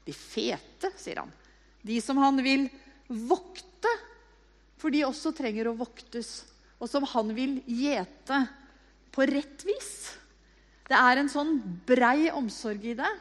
de 0.05 0.15
fete, 0.17 0.91
sier 0.99 1.23
han. 1.23 1.31
De 1.85 2.01
som 2.03 2.19
han 2.19 2.41
vil 2.43 2.67
vokte, 3.07 3.93
for 4.81 4.93
de 4.93 5.05
også 5.07 5.33
trenger 5.37 5.71
å 5.71 5.77
voktes. 5.79 6.43
Og 6.83 6.91
som 6.91 7.07
han 7.15 7.31
vil 7.37 7.61
gjete 7.71 8.41
på 9.15 9.27
rett 9.31 9.63
vis. 9.69 9.93
Det 10.91 10.99
er 10.99 11.21
en 11.21 11.31
sånn 11.33 11.55
brei 11.87 12.29
omsorg 12.35 12.83
i 12.91 12.97
det. 12.99 13.13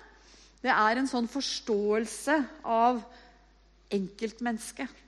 Det 0.64 0.74
er 0.74 1.00
en 1.00 1.08
sånn 1.12 1.30
forståelse 1.32 2.40
av 2.66 3.04
enkeltmennesket. 3.94 5.03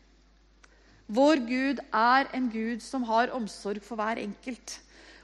Vår 1.05 1.41
Gud 1.45 1.81
er 1.93 2.29
en 2.33 2.47
Gud 2.50 2.81
som 2.81 3.05
har 3.05 3.33
omsorg 3.35 3.83
for 3.85 4.00
hver 4.00 4.17
enkelt, 4.24 4.79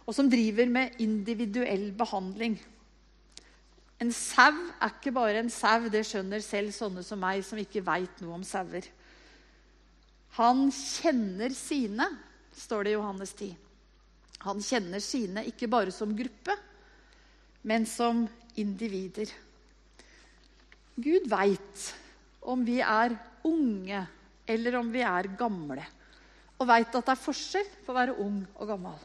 og 0.06 0.14
som 0.14 0.30
driver 0.30 0.70
med 0.70 1.00
individuell 1.02 1.90
behandling. 1.98 2.60
En 4.02 4.12
sau 4.14 4.54
er 4.82 4.94
ikke 4.94 5.14
bare 5.14 5.42
en 5.42 5.50
sau, 5.54 5.90
det 5.90 6.04
skjønner 6.10 6.42
selv 6.42 6.74
sånne 6.74 7.04
som 7.06 7.22
meg, 7.22 7.44
som 7.46 7.60
ikke 7.62 7.84
veit 7.86 8.22
noe 8.22 8.38
om 8.40 8.46
sauer. 8.46 8.86
Han 10.38 10.70
kjenner 10.74 11.54
sine, 11.54 12.08
står 12.56 12.86
det 12.86 12.94
i 12.94 12.98
Johannes 12.98 13.34
10. 13.38 13.52
Han 14.46 14.62
kjenner 14.66 15.02
sine 15.04 15.46
ikke 15.50 15.70
bare 15.70 15.94
som 15.94 16.14
gruppe, 16.18 16.56
men 17.62 17.86
som 17.86 18.24
individer. 18.58 19.30
Gud 20.98 21.30
veit 21.30 21.92
om 22.42 22.66
vi 22.66 22.80
er 22.82 23.14
unge 23.46 24.02
eller 24.52 24.78
om 24.80 24.92
vi 24.92 25.04
er 25.06 25.32
gamle. 25.40 25.86
Og 26.60 26.68
veit 26.70 26.92
at 26.94 27.08
det 27.08 27.16
er 27.16 27.24
forskjell 27.24 27.72
på 27.86 27.94
å 27.94 27.98
være 27.98 28.20
ung 28.22 28.44
og 28.60 28.70
gammel. 28.70 29.00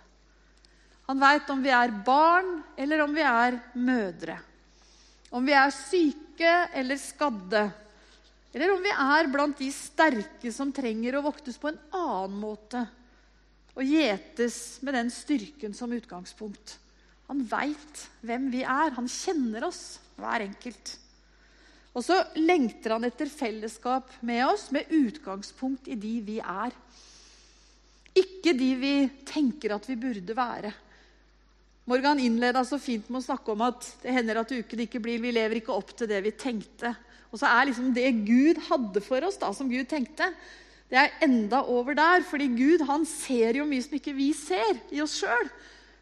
Han 1.07 1.23
veit 1.23 1.51
om 1.55 1.63
vi 1.63 1.71
er 1.71 1.95
barn 2.05 2.59
eller 2.77 3.05
om 3.05 3.15
vi 3.15 3.23
er 3.23 3.59
mødre. 3.79 4.37
Om 5.31 5.47
vi 5.47 5.55
er 5.55 5.75
syke 5.75 6.55
eller 6.75 6.99
skadde. 7.01 7.63
Eller 8.57 8.73
om 8.75 8.83
vi 8.83 8.91
er 8.91 9.31
blant 9.31 9.59
de 9.61 9.71
sterke 9.75 10.51
som 10.55 10.73
trenger 10.75 11.19
å 11.19 11.25
voktes 11.27 11.59
på 11.61 11.71
en 11.71 11.81
annen 11.95 12.39
måte. 12.43 12.83
Og 13.77 13.85
gjetes 13.85 14.81
med 14.83 14.97
den 14.97 15.13
styrken 15.13 15.77
som 15.77 15.93
utgangspunkt. 15.93 16.79
Han 17.29 17.43
veit 17.51 18.07
hvem 18.25 18.49
vi 18.53 18.63
er. 18.65 18.95
Han 18.97 19.11
kjenner 19.11 19.69
oss, 19.69 19.99
hver 20.17 20.47
enkelt. 20.47 20.95
Og 21.97 22.05
så 22.05 22.19
lengter 22.37 22.93
han 22.93 23.07
etter 23.09 23.31
fellesskap 23.33 24.19
med 24.27 24.43
oss 24.45 24.69
med 24.75 24.91
utgangspunkt 24.93 25.89
i 25.89 25.97
de 25.97 26.17
vi 26.27 26.37
er. 26.43 26.75
Ikke 28.17 28.53
de 28.57 28.69
vi 28.81 28.93
tenker 29.29 29.73
at 29.77 29.89
vi 29.89 29.97
burde 30.01 30.37
være. 30.37 30.73
Morgan 31.89 32.21
innleda 32.21 32.65
så 32.67 32.81
fint 32.83 33.09
med 33.09 33.23
å 33.23 33.27
snakke 33.29 33.53
om 33.55 33.65
at 33.65 33.89
det 34.03 34.13
hender 34.13 34.41
at 34.43 34.53
uken 34.53 34.83
ikke 34.85 35.01
blir 35.01 35.21
Vi 35.23 35.33
lever 35.33 35.61
ikke 35.61 35.75
opp 35.77 35.95
til 35.97 36.11
det 36.11 36.21
vi 36.25 36.35
tenkte. 36.37 36.93
Og 37.31 37.41
så 37.41 37.49
er 37.49 37.69
liksom 37.69 37.93
det 37.95 38.09
Gud 38.27 38.61
hadde 38.69 39.03
for 39.05 39.25
oss, 39.25 39.39
da, 39.41 39.53
som 39.55 39.71
Gud 39.71 39.89
tenkte, 39.89 40.29
det 40.91 40.99
er 41.01 41.15
enda 41.25 41.63
over 41.71 41.97
der. 41.97 42.27
Fordi 42.27 42.51
Gud 42.59 42.85
han 42.89 43.07
ser 43.09 43.61
jo 43.61 43.67
mye 43.69 43.85
som 43.87 43.97
ikke 43.97 44.17
vi 44.17 44.33
ser 44.37 44.83
i 44.93 45.01
oss 45.05 45.17
sjøl. 45.21 45.49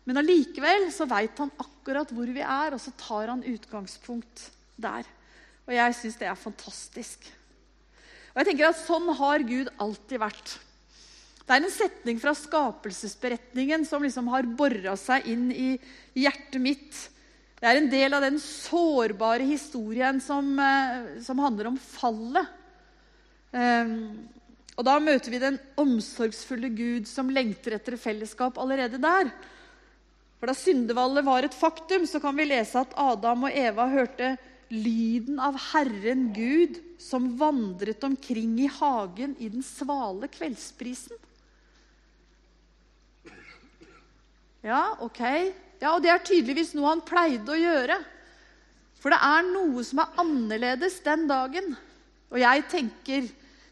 Men 0.09 0.21
allikevel 0.21 0.91
så 0.93 1.07
veit 1.09 1.39
han 1.41 1.53
akkurat 1.61 2.11
hvor 2.13 2.33
vi 2.33 2.43
er, 2.43 2.75
og 2.75 2.81
så 2.83 2.93
tar 2.99 3.31
han 3.33 3.47
utgangspunkt 3.47 4.49
der. 4.81 5.07
Og 5.65 5.73
jeg 5.75 5.97
syns 5.97 6.21
det 6.21 6.29
er 6.29 6.39
fantastisk. 6.39 7.25
Og 8.35 8.41
jeg 8.43 8.51
tenker 8.51 8.69
at 8.69 8.81
Sånn 8.83 9.09
har 9.17 9.45
Gud 9.47 9.71
alltid 9.81 10.21
vært. 10.21 10.59
Det 11.45 11.53
er 11.53 11.61
en 11.61 11.73
setning 11.73 12.21
fra 12.21 12.33
skapelsesberetningen 12.37 13.85
som 13.85 14.05
liksom 14.05 14.31
har 14.33 14.49
bora 14.57 14.95
seg 14.97 15.27
inn 15.29 15.51
i 15.53 15.75
hjertet 16.17 16.61
mitt. 16.63 17.01
Det 17.61 17.69
er 17.69 17.81
en 17.81 17.91
del 17.93 18.17
av 18.17 18.25
den 18.25 18.39
sårbare 18.41 19.45
historien 19.49 20.21
som, 20.25 20.59
eh, 20.59 21.21
som 21.25 21.39
handler 21.39 21.69
om 21.69 21.77
fallet. 21.79 22.49
Um, 23.53 24.29
og 24.75 24.85
Da 24.85 24.99
møter 24.99 25.31
vi 25.31 25.39
den 25.39 25.59
omsorgsfulle 25.79 26.73
Gud 26.75 27.07
som 27.07 27.31
lengter 27.31 27.77
etter 27.77 27.97
fellesskap 27.97 28.59
allerede 28.59 28.99
der. 28.99 29.31
For 30.41 30.51
Da 30.51 30.55
syndevallet 30.59 31.25
var 31.25 31.45
et 31.45 31.55
faktum, 31.55 32.07
så 32.07 32.21
kan 32.21 32.37
vi 32.37 32.49
lese 32.49 32.81
at 32.81 32.93
Adam 32.97 33.45
og 33.45 33.53
Eva 33.55 33.87
hørte 33.89 34.37
lyden 34.73 35.41
av 35.43 35.59
Herren 35.73 36.29
Gud 36.37 36.81
som 37.01 37.29
vandret 37.39 38.05
omkring 38.07 38.57
i 38.65 38.71
hagen 38.71 39.35
i 39.39 39.51
den 39.53 39.65
svale 39.65 40.29
kveldsprisen. 40.33 41.19
Ja, 44.65 44.97
ok. 45.05 45.21
Ja, 45.83 45.95
Og 45.95 46.03
det 46.03 46.11
er 46.11 46.25
tydeligvis 46.25 46.73
noe 46.77 46.95
han 46.95 47.05
pleide 47.05 47.53
å 47.53 47.61
gjøre. 47.61 47.99
For 48.97 49.13
det 49.13 49.21
er 49.21 49.49
noe 49.51 49.83
som 49.85 50.01
er 50.01 50.21
annerledes 50.23 50.97
den 51.05 51.27
dagen. 51.29 51.75
Og 52.33 52.41
jeg 52.41 52.65
tenker, 52.73 53.27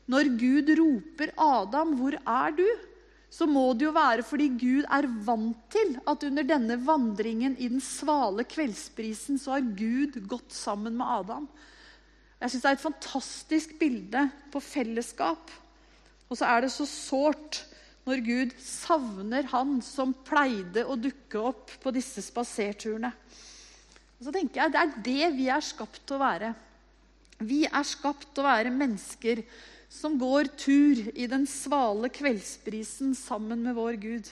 når 0.04 0.28
Gud 0.36 0.68
roper 0.76 1.32
'Adam, 1.32 1.96
hvor 1.96 2.18
er 2.20 2.50
du?' 2.52 2.91
Så 3.32 3.46
må 3.48 3.64
det 3.72 3.86
jo 3.86 3.94
være 3.96 4.24
fordi 4.28 4.50
Gud 4.60 4.84
er 4.92 5.08
vant 5.24 5.60
til 5.72 5.94
at 6.08 6.24
under 6.26 6.44
denne 6.44 6.76
vandringen 6.84 7.54
i 7.56 7.70
den 7.72 7.80
svale 7.80 8.44
kveldsprisen, 8.44 9.40
så 9.40 9.56
har 9.56 9.70
Gud 9.78 10.18
gått 10.28 10.52
sammen 10.52 10.98
med 10.98 11.08
Adam. 11.08 11.46
Jeg 12.42 12.52
syns 12.52 12.64
det 12.64 12.70
er 12.70 12.76
et 12.76 12.84
fantastisk 12.84 13.74
bilde 13.80 14.26
på 14.52 14.60
fellesskap. 14.60 15.52
Og 16.28 16.36
så 16.36 16.48
er 16.48 16.64
det 16.64 16.72
så 16.74 16.84
sårt 16.88 17.62
når 18.04 18.24
Gud 18.26 18.54
savner 18.60 19.46
han 19.52 19.76
som 19.84 20.12
pleide 20.26 20.84
å 20.84 20.98
dukke 20.98 21.40
opp 21.52 21.72
på 21.80 21.92
disse 21.94 22.24
spaserturene. 22.24 23.12
Og 24.18 24.26
så 24.26 24.34
tenker 24.34 24.60
jeg 24.60 24.74
Det 24.74 24.80
er 24.82 24.96
det 25.06 25.30
vi 25.38 25.48
er 25.54 25.64
skapt 25.64 26.02
til 26.04 26.18
å 26.18 26.24
være. 26.24 26.52
Vi 27.42 27.62
er 27.64 27.86
skapt 27.86 28.28
til 28.34 28.44
å 28.44 28.50
være 28.50 28.74
mennesker 28.74 29.42
som 29.92 30.16
går 30.18 30.48
tur 30.56 31.02
i 31.14 31.26
den 31.28 31.44
svale 31.46 32.08
kveldsbrisen 32.12 33.12
sammen 33.14 33.60
med 33.66 33.76
vår 33.76 33.98
Gud. 34.00 34.30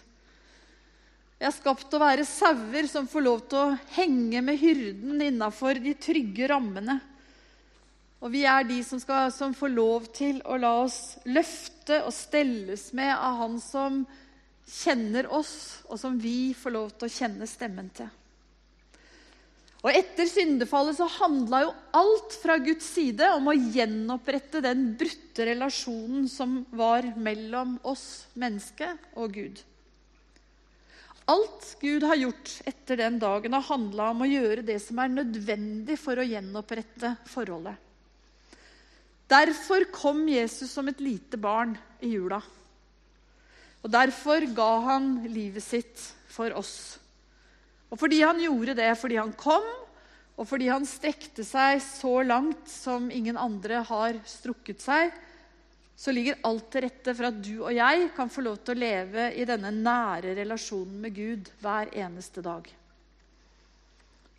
Vi 1.40 1.46
er 1.48 1.54
skapt 1.56 1.86
til 1.88 2.00
å 2.00 2.04
være 2.04 2.26
sauer 2.28 2.88
som 2.88 3.08
får 3.08 3.24
lov 3.24 3.42
til 3.48 3.60
å 3.60 3.76
henge 3.94 4.42
med 4.44 4.60
hyrden 4.60 5.20
innafor 5.24 5.80
de 5.80 5.94
trygge 5.96 6.48
rammene. 6.50 6.98
Og 8.20 8.32
vi 8.34 8.42
er 8.48 8.66
de 8.68 8.80
som, 8.84 9.00
skal, 9.00 9.30
som 9.32 9.54
får 9.56 9.72
lov 9.72 10.08
til 10.16 10.42
å 10.44 10.58
la 10.60 10.74
oss 10.82 11.16
løfte 11.24 12.02
og 12.04 12.12
stelles 12.12 12.90
med 12.96 13.14
av 13.14 13.38
Han 13.40 13.56
som 13.64 14.02
kjenner 14.70 15.30
oss, 15.32 15.80
og 15.88 15.96
som 15.98 16.18
vi 16.20 16.52
får 16.54 16.76
lov 16.76 16.92
til 16.94 17.08
å 17.08 17.14
kjenne 17.14 17.48
stemmen 17.48 17.88
til. 17.96 18.10
Og 19.80 19.96
Etter 19.96 20.28
syndefallet 20.28 20.98
så 20.98 21.06
handla 21.08 21.62
jo 21.64 21.70
alt 21.96 22.34
fra 22.42 22.58
Guds 22.60 22.84
side 22.84 23.30
om 23.32 23.48
å 23.48 23.56
gjenopprette 23.56 24.60
den 24.64 24.90
brutte 25.00 25.46
relasjonen 25.48 26.26
som 26.28 26.58
var 26.76 27.08
mellom 27.16 27.78
oss 27.88 28.26
menneske 28.36 28.92
og 29.16 29.32
Gud. 29.38 29.62
Alt 31.30 31.76
Gud 31.80 32.04
har 32.04 32.18
gjort 32.18 32.52
etter 32.68 33.00
den 33.00 33.16
dagen, 33.22 33.54
har 33.56 33.68
handla 33.70 34.10
om 34.12 34.24
å 34.24 34.28
gjøre 34.28 34.66
det 34.66 34.80
som 34.84 35.00
er 35.00 35.12
nødvendig 35.14 35.96
for 36.00 36.20
å 36.20 36.26
gjenopprette 36.26 37.14
forholdet. 37.30 37.76
Derfor 39.30 39.86
kom 39.94 40.24
Jesus 40.28 40.72
som 40.74 40.90
et 40.90 41.00
lite 41.00 41.38
barn 41.40 41.76
i 42.02 42.16
jula. 42.16 42.40
Og 43.80 43.92
derfor 43.92 44.44
ga 44.52 44.72
han 44.90 45.12
livet 45.30 45.64
sitt 45.64 46.02
for 46.28 46.52
oss. 46.58 46.99
Og 47.90 47.98
fordi 47.98 48.20
han 48.22 48.40
gjorde 48.40 48.76
det, 48.78 48.90
fordi 48.98 49.18
han 49.18 49.32
kom, 49.38 49.66
og 50.40 50.46
fordi 50.48 50.70
han 50.70 50.86
strekte 50.88 51.44
seg 51.44 51.82
så 51.84 52.20
langt 52.24 52.70
som 52.70 53.10
ingen 53.12 53.36
andre 53.36 53.82
har 53.86 54.20
strukket 54.28 54.80
seg, 54.80 55.10
så 56.00 56.14
ligger 56.16 56.38
alt 56.48 56.70
til 56.72 56.86
rette 56.86 57.12
for 57.12 57.28
at 57.28 57.40
du 57.44 57.58
og 57.58 57.74
jeg 57.76 58.06
kan 58.16 58.30
få 58.32 58.46
lov 58.46 58.62
til 58.64 58.72
å 58.72 58.80
leve 58.80 59.26
i 59.36 59.44
denne 59.44 59.72
nære 59.74 60.32
relasjonen 60.38 61.02
med 61.02 61.12
Gud 61.12 61.50
hver 61.60 61.90
eneste 61.92 62.40
dag. 62.40 62.64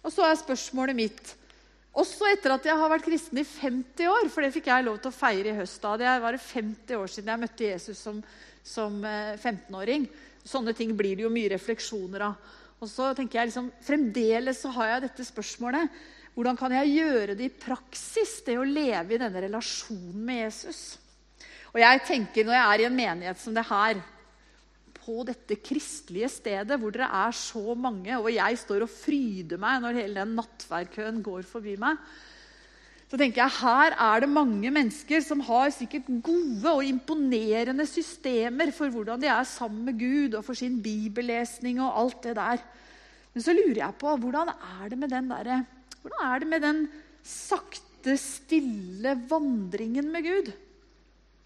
Og 0.02 0.10
så 0.10 0.26
er 0.26 0.40
spørsmålet 0.40 0.98
mitt 0.98 1.36
også 1.92 2.30
etter 2.32 2.56
at 2.56 2.66
jeg 2.66 2.80
har 2.80 2.90
vært 2.90 3.06
kristen 3.06 3.42
i 3.42 3.46
50 3.46 4.08
år, 4.10 4.30
for 4.32 4.42
det 4.42 4.54
fikk 4.56 4.72
jeg 4.72 4.88
lov 4.88 4.98
til 5.04 5.12
å 5.12 5.16
feire 5.20 5.52
i 5.52 5.58
høst. 5.58 5.82
da. 5.84 5.98
Det 6.00 6.16
var 6.24 6.38
50 6.40 6.98
år 6.98 7.12
siden 7.12 7.32
jeg 7.34 7.42
møtte 7.44 7.68
Jesus 7.68 8.00
som, 8.00 8.22
som 8.64 8.98
15-åring. 9.04 10.08
Eh, 10.08 10.28
Sånne 10.42 10.74
ting 10.74 10.96
blir 10.98 11.20
det 11.20 11.28
jo 11.28 11.30
mye 11.30 11.52
refleksjoner 11.52 12.24
av. 12.26 12.54
Og 12.82 12.90
så 12.90 13.12
tenker 13.14 13.38
jeg 13.38 13.52
liksom, 13.52 13.70
Fremdeles 13.86 14.64
så 14.64 14.72
har 14.74 14.96
jeg 14.96 15.04
dette 15.06 15.26
spørsmålet. 15.28 15.92
Hvordan 16.34 16.58
kan 16.58 16.74
jeg 16.74 16.96
gjøre 16.96 17.36
det 17.38 17.50
i 17.50 17.54
praksis, 17.54 18.40
det 18.48 18.56
å 18.58 18.66
leve 18.66 19.14
i 19.14 19.20
denne 19.22 19.44
relasjonen 19.44 20.24
med 20.26 20.46
Jesus? 20.48 20.82
Og 21.72 21.78
jeg 21.84 22.02
tenker 22.08 22.48
Når 22.48 22.58
jeg 22.58 22.66
er 22.66 22.82
i 22.82 22.88
en 22.88 22.98
menighet 22.98 23.42
som 23.42 23.54
det 23.56 23.68
her, 23.70 24.02
på 25.02 25.24
dette 25.26 25.58
kristelige 25.66 26.30
stedet 26.30 26.78
hvor 26.78 26.94
dere 26.94 27.08
er 27.24 27.34
så 27.34 27.74
mange, 27.74 28.14
og 28.20 28.30
jeg 28.30 28.60
står 28.62 28.86
og 28.86 28.92
fryder 28.94 29.62
meg 29.62 29.80
når 29.82 29.98
hele 29.98 30.22
den 30.22 30.36
nattverdkøen 30.38 31.24
går 31.26 31.48
forbi 31.50 31.74
meg, 31.82 31.98
så 33.12 33.18
tenker 33.20 33.42
jeg 33.42 33.60
her 33.60 33.94
er 34.00 34.22
det 34.24 34.30
mange 34.32 34.70
mennesker 34.72 35.20
som 35.20 35.42
har 35.44 35.74
sikkert 35.76 36.08
gode 36.24 36.72
og 36.72 36.86
imponerende 36.88 37.84
systemer 37.84 38.70
for 38.72 38.88
hvordan 38.88 39.20
de 39.20 39.28
er 39.28 39.44
sammen 39.50 39.82
med 39.90 39.98
Gud 40.00 40.38
og 40.40 40.46
for 40.48 40.56
sin 40.56 40.78
bibellesning 40.80 41.82
og 41.84 41.98
alt 42.00 42.22
det 42.24 42.38
der. 42.38 42.64
Men 43.34 43.44
så 43.44 43.56
lurer 43.58 43.82
jeg 43.82 43.98
på 44.00 44.14
hvordan 44.16 44.54
er 44.56 44.94
det 44.94 45.00
med 45.02 45.12
den, 45.12 45.28
der, 45.28 45.50
er 46.24 46.40
det 46.40 46.48
med 46.48 46.64
den 46.64 46.80
sakte, 47.20 48.16
stille 48.16 49.18
vandringen 49.28 50.08
med 50.16 50.24
Gud? 50.30 50.54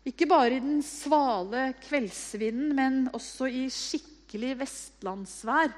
Ikke 0.05 0.29
bare 0.29 0.53
i 0.53 0.61
den 0.61 0.85
svale 0.85 1.71
kveldsvinden, 1.81 2.77
men 2.77 3.01
også 3.09 3.49
i 3.49 3.65
skikkelig 3.73 4.53
vestlandsvær. 4.61 5.73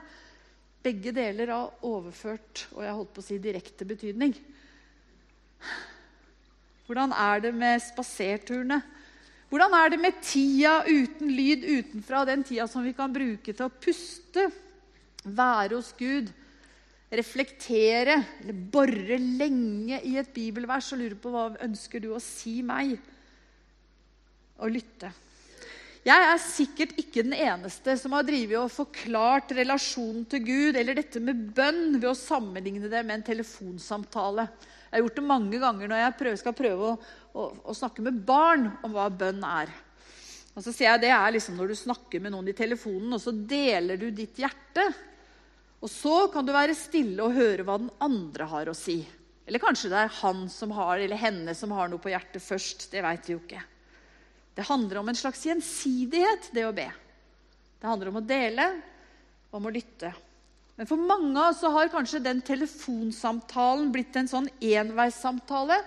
Begge 0.83 1.15
deler 1.15 1.55
har 1.55 1.87
overført 1.87 2.67
og 2.75 2.83
jeg 2.83 2.99
holdt 2.99 3.15
på 3.15 3.23
å 3.23 3.29
si 3.31 3.39
direkte 3.39 3.87
betydning. 3.87 4.35
Hvordan 6.87 7.11
er 7.11 7.41
det 7.43 7.53
med 7.55 7.81
spaserturene? 7.83 8.79
Hvordan 9.47 9.73
er 9.79 9.91
det 9.93 9.99
med 10.01 10.17
tida 10.23 10.81
uten 10.87 11.31
lyd 11.31 11.63
utenfra, 11.67 12.25
den 12.27 12.43
tida 12.47 12.67
som 12.67 12.83
vi 12.83 12.93
kan 12.95 13.13
bruke 13.13 13.53
til 13.53 13.67
å 13.67 13.71
puste, 13.71 14.49
være 15.23 15.75
hos 15.75 15.93
Gud, 15.99 16.31
reflektere 17.07 18.17
eller 18.41 18.65
bore 18.71 19.19
lenge 19.19 20.01
i 20.03 20.17
et 20.19 20.33
bibelvers 20.35 20.91
og 20.91 20.99
lure 20.99 21.19
på 21.19 21.31
hva 21.31 21.45
ønsker 21.63 22.03
du 22.03 22.09
å 22.15 22.23
si 22.23 22.59
meg? 22.65 22.97
Og 24.57 24.73
lytte. 24.73 25.11
Jeg 26.07 26.23
er 26.23 26.37
sikkert 26.39 26.93
ikke 27.01 27.23
den 27.25 27.33
eneste 27.35 27.97
som 27.99 28.13
har 28.15 28.23
drivet 28.23 28.55
og 28.61 28.71
forklart 28.71 29.49
relasjonen 29.57 30.23
til 30.31 30.45
Gud 30.45 30.79
eller 30.79 30.95
dette 30.95 31.19
med 31.19 31.49
bønn 31.57 31.97
ved 31.97 32.07
å 32.07 32.15
sammenligne 32.15 32.87
det 32.87 33.01
med 33.03 33.17
en 33.17 33.25
telefonsamtale. 33.27 34.45
Jeg 34.87 34.93
har 34.95 35.03
gjort 35.03 35.19
det 35.19 35.25
mange 35.27 35.59
ganger 35.59 35.91
når 35.91 35.99
jeg 35.99 36.15
prøver, 36.21 36.39
skal 36.39 36.55
prøve 36.55 36.93
å, 36.93 36.95
å, 37.35 37.49
å, 37.59 37.75
snakke 37.75 38.05
med 38.07 38.23
barn 38.23 38.69
om 38.87 38.95
hva 38.95 39.09
bønn 39.11 39.43
er. 39.43 39.75
Og 40.55 40.63
så 40.63 40.71
sier 40.71 40.93
jeg 40.93 41.03
Det 41.03 41.11
er 41.11 41.35
liksom 41.35 41.59
når 41.59 41.73
du 41.73 41.79
snakker 41.83 42.23
med 42.23 42.37
noen 42.37 42.47
i 42.53 42.55
telefonen, 42.55 43.11
og 43.11 43.19
så 43.19 43.35
deler 43.35 43.99
du 43.99 44.07
ditt 44.07 44.39
hjerte. 44.39 44.87
Og 45.83 45.91
så 45.91 46.29
kan 46.31 46.47
du 46.47 46.55
være 46.55 46.77
stille 46.77 47.19
og 47.25 47.35
høre 47.35 47.67
hva 47.67 47.81
den 47.83 47.91
andre 47.99 48.47
har 48.47 48.71
å 48.71 48.77
si. 48.77 49.01
Eller 49.43 49.59
kanskje 49.59 49.91
det 49.91 50.05
er 50.05 50.19
han 50.23 50.47
som 50.51 50.71
har, 50.71 51.01
eller 51.03 51.19
henne 51.19 51.51
som 51.55 51.75
har 51.75 51.91
noe 51.91 51.99
på 51.99 52.15
hjertet 52.15 52.43
først. 52.47 52.93
Det 52.95 53.03
veit 53.03 53.27
vi 53.27 53.35
jo 53.35 53.43
ikke. 53.43 53.67
Det 54.57 54.65
handler 54.65 55.03
om 55.03 55.09
en 55.11 55.17
slags 55.17 55.43
gjensidighet, 55.45 56.49
det 56.49 56.63
å 56.65 56.73
be. 56.73 56.87
Det 57.77 57.85
handler 57.85 58.09
om 58.09 58.17
å 58.17 58.25
dele, 58.25 58.65
om 59.53 59.67
å 59.69 59.73
lytte. 59.73 60.09
Men 60.77 60.89
for 60.89 60.97
mange 60.97 61.37
av 61.37 61.53
oss 61.53 61.61
har 61.61 61.91
kanskje 61.93 62.23
den 62.25 62.41
telefonsamtalen 62.45 63.91
blitt 63.93 64.17
en 64.17 64.29
sånn 64.29 64.49
enveissamtale 64.57 65.77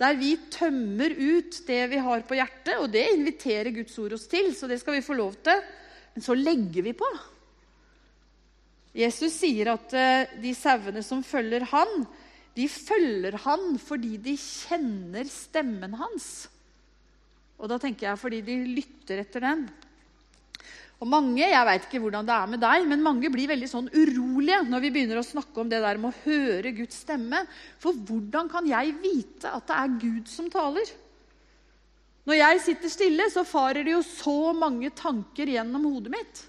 der 0.00 0.16
vi 0.18 0.32
tømmer 0.50 1.12
ut 1.12 1.60
det 1.68 1.82
vi 1.92 2.00
har 2.02 2.24
på 2.26 2.38
hjertet, 2.38 2.78
og 2.80 2.88
det 2.92 3.04
inviterer 3.12 3.70
Guds 3.76 3.94
ord 4.02 4.16
oss 4.16 4.26
til, 4.32 4.50
så 4.56 4.68
det 4.68 4.80
skal 4.80 4.96
vi 4.96 5.04
få 5.06 5.16
lov 5.20 5.36
til. 5.44 5.60
Men 6.16 6.24
så 6.24 6.36
legger 6.36 6.88
vi 6.88 6.96
på. 6.96 7.08
Jesus 8.94 9.36
sier 9.36 9.72
at 9.74 9.94
eh, 9.98 10.34
de 10.40 10.54
sauene 10.56 11.02
som 11.04 11.22
følger 11.26 11.66
han, 11.70 12.04
de 12.54 12.66
følger 12.70 13.36
han 13.44 13.74
fordi 13.82 14.16
de 14.22 14.36
kjenner 14.38 15.28
stemmen 15.30 15.96
hans. 15.98 16.46
Og 17.64 17.70
da 17.72 17.80
tenker 17.80 18.10
jeg 18.10 18.20
fordi 18.20 18.42
de 18.44 18.58
lytter 18.76 19.22
etter 19.24 19.40
den. 19.46 19.64
Og 21.00 21.08
mange 21.10 21.40
jeg 21.40 21.66
vet 21.66 21.86
ikke 21.86 22.00
hvordan 22.04 22.26
det 22.28 22.34
er 22.36 22.50
med 22.52 22.60
deg, 22.62 22.84
men 22.88 23.02
mange 23.04 23.30
blir 23.32 23.48
veldig 23.50 23.68
sånn 23.70 23.88
urolige 23.92 24.60
når 24.68 24.84
vi 24.84 24.90
begynner 24.92 25.20
å 25.20 25.26
snakke 25.26 25.62
om 25.62 25.70
det 25.72 25.80
der 25.82 25.98
med 26.00 26.12
å 26.12 26.20
høre 26.26 26.74
Guds 26.76 27.00
stemme. 27.06 27.40
For 27.80 27.96
hvordan 27.96 28.52
kan 28.52 28.68
jeg 28.68 28.94
vite 29.00 29.50
at 29.50 29.66
det 29.68 29.80
er 29.80 29.96
Gud 30.04 30.28
som 30.30 30.52
taler? 30.52 30.92
Når 32.24 32.38
jeg 32.38 32.60
sitter 32.68 32.92
stille, 32.92 33.28
så 33.32 33.44
farer 33.48 33.84
det 33.84 33.96
jo 33.96 34.04
så 34.06 34.52
mange 34.56 34.92
tanker 34.96 35.50
gjennom 35.56 35.88
hodet 35.90 36.12
mitt. 36.14 36.44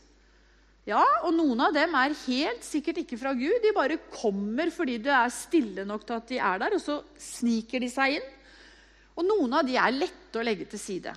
Ja, 0.85 1.01
og 1.25 1.33
noen 1.33 1.63
av 1.65 1.73
dem 1.75 1.95
er 1.97 2.13
helt 2.27 2.63
sikkert 2.63 3.01
ikke 3.01 3.17
fra 3.19 3.33
Gud. 3.35 3.57
De 3.63 3.73
bare 3.75 3.97
kommer 4.13 4.69
fordi 4.71 4.99
du 5.01 5.09
er 5.09 5.33
stille 5.33 5.87
nok 5.87 6.05
til 6.05 6.19
at 6.19 6.29
de 6.29 6.39
er 6.39 6.61
der, 6.61 6.77
og 6.77 6.83
så 6.83 6.99
sniker 7.19 7.81
de 7.81 7.89
seg 7.91 8.19
inn. 8.19 8.31
Og 9.15 9.23
noen 9.23 9.55
av 9.55 9.67
de 9.67 9.77
er 9.79 9.95
lette 9.95 10.39
å 10.39 10.43
legge 10.43 10.67
til 10.69 10.81
side. 10.81 11.13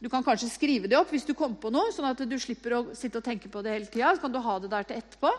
Du 0.00 0.08
kan 0.08 0.24
kanskje 0.24 0.48
skrive 0.48 0.88
det 0.88 0.96
opp 0.96 1.10
hvis 1.12 1.26
du 1.28 1.34
kommer 1.36 1.58
på 1.60 1.72
noe, 1.74 1.92
sånn 1.92 2.08
at 2.08 2.22
du 2.24 2.36
slipper 2.40 2.78
å 2.78 2.84
sitte 2.96 3.20
og 3.20 3.26
tenke 3.26 3.50
på 3.52 3.60
det 3.64 3.74
hele 3.74 3.88
tida. 3.90 4.14
Så 4.14 4.22
kan 4.22 4.32
du 4.32 4.40
ha 4.40 4.58
det 4.62 4.70
der 4.72 4.86
til 4.88 5.00
etterpå. 5.02 5.32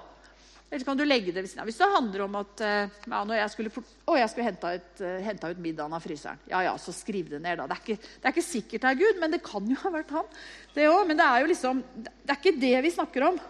Eller 0.72 0.84
så 0.84 0.88
kan 0.88 1.00
du 1.00 1.04
legge 1.04 1.34
det 1.36 1.42
ved 1.42 1.50
siden 1.52 1.64
av. 1.64 1.68
Hvis 1.68 1.80
det 1.82 1.88
handler 1.92 2.22
om 2.24 2.36
at 2.40 2.62
eh, 2.64 2.92
ja, 3.12 3.18
når 3.28 3.40
jeg 3.42 3.52
skulle, 3.52 3.82
å, 4.08 4.14
jeg 4.16 4.32
skulle 4.32 4.46
hente 4.48 4.70
ut, 4.78 5.02
uh, 5.04 5.50
ut 5.50 5.64
middagen 5.66 5.96
av 5.98 6.04
fryseren. 6.04 6.40
Ja, 6.48 6.62
ja, 6.64 6.76
så 6.80 6.94
skriv 6.96 7.28
det 7.28 7.42
ned, 7.44 7.60
da. 7.60 7.66
Det 7.68 7.76
er 7.76 7.82
ikke, 7.82 8.12
det 8.22 8.30
er 8.30 8.36
ikke 8.36 8.46
sikkert 8.48 8.86
det 8.86 8.92
er 8.94 9.02
Gud, 9.02 9.20
men 9.20 9.34
det 9.34 9.42
kan 9.44 9.68
jo 9.68 9.80
ha 9.82 9.92
vært 9.92 10.14
han. 10.16 10.30
Det 10.72 10.86
også, 10.88 11.10
Men 11.10 11.20
det 11.20 11.26
er 11.28 11.42
jo 11.44 11.50
liksom 11.52 11.82
Det 11.98 12.32
er 12.32 12.40
ikke 12.40 12.56
det 12.62 12.78
vi 12.86 12.94
snakker 12.96 13.28
om. 13.28 13.42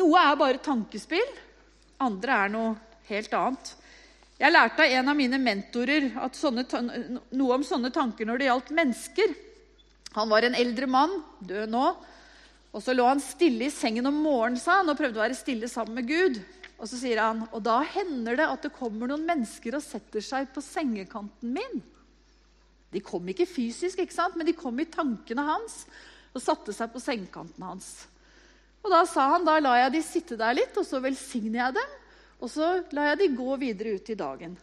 Noe 0.00 0.22
er 0.24 0.40
bare 0.40 0.62
tankespill. 0.64 1.36
Andre 2.04 2.38
er 2.44 2.52
noe 2.52 2.74
helt 3.08 3.34
annet. 3.36 3.72
Jeg 4.38 4.50
lærte 4.50 4.84
av 4.84 4.96
en 4.98 5.10
av 5.12 5.16
mine 5.16 5.38
mentorer 5.38 6.08
sånne, 6.34 6.64
noe 7.38 7.54
om 7.54 7.64
sånne 7.66 7.92
tanker 7.94 8.26
når 8.26 8.40
det 8.40 8.48
gjaldt 8.48 8.72
mennesker. 8.74 9.34
Han 10.14 10.30
var 10.30 10.46
en 10.46 10.56
eldre 10.58 10.88
mann, 10.90 11.14
død 11.40 11.70
nå. 11.70 11.86
Og 12.74 12.82
Så 12.82 12.94
lå 12.94 13.06
han 13.06 13.22
stille 13.22 13.68
i 13.68 13.72
sengen 13.72 14.06
om 14.10 14.16
morgenen 14.24 14.58
sa 14.58 14.80
han, 14.80 14.90
og 14.90 14.98
prøvde 14.98 15.20
å 15.20 15.24
være 15.24 15.38
stille 15.38 15.70
sammen 15.70 16.00
med 16.00 16.08
Gud. 16.10 16.40
Og 16.78 16.90
Så 16.90 16.98
sier 16.98 17.22
han, 17.22 17.44
og 17.54 17.62
da 17.62 17.78
hender 17.86 18.38
det 18.38 18.48
at 18.50 18.66
det 18.66 18.74
kommer 18.74 19.10
noen 19.10 19.26
mennesker 19.26 19.78
og 19.78 19.84
setter 19.84 20.24
seg 20.24 20.50
på 20.54 20.62
sengekanten 20.64 21.54
min. 21.54 21.82
De 22.94 23.02
kom 23.02 23.26
ikke 23.30 23.46
fysisk, 23.50 24.02
ikke 24.02 24.14
sant? 24.14 24.34
men 24.38 24.46
de 24.46 24.56
kom 24.58 24.78
i 24.82 24.90
tankene 24.90 25.46
hans 25.46 25.84
og 26.34 26.42
satte 26.42 26.74
seg 26.74 26.90
på 26.90 27.02
sengekanten 27.02 27.62
hans. 27.62 27.88
Og 28.84 28.92
Da 28.92 29.02
sa 29.08 29.30
han, 29.32 29.46
da 29.46 29.56
lar 29.64 29.80
jeg 29.86 29.94
de 29.94 30.02
sitte 30.04 30.36
der 30.36 30.56
litt, 30.56 30.76
og 30.76 30.84
så 30.86 31.00
velsigner 31.00 31.62
jeg 31.62 31.76
dem. 31.80 31.98
Og 32.44 32.50
så 32.52 32.68
lar 32.92 33.12
jeg 33.12 33.22
de 33.22 33.36
gå 33.38 33.56
videre 33.62 33.94
ut 33.96 34.10
i 34.12 34.18
dagen. 34.18 34.56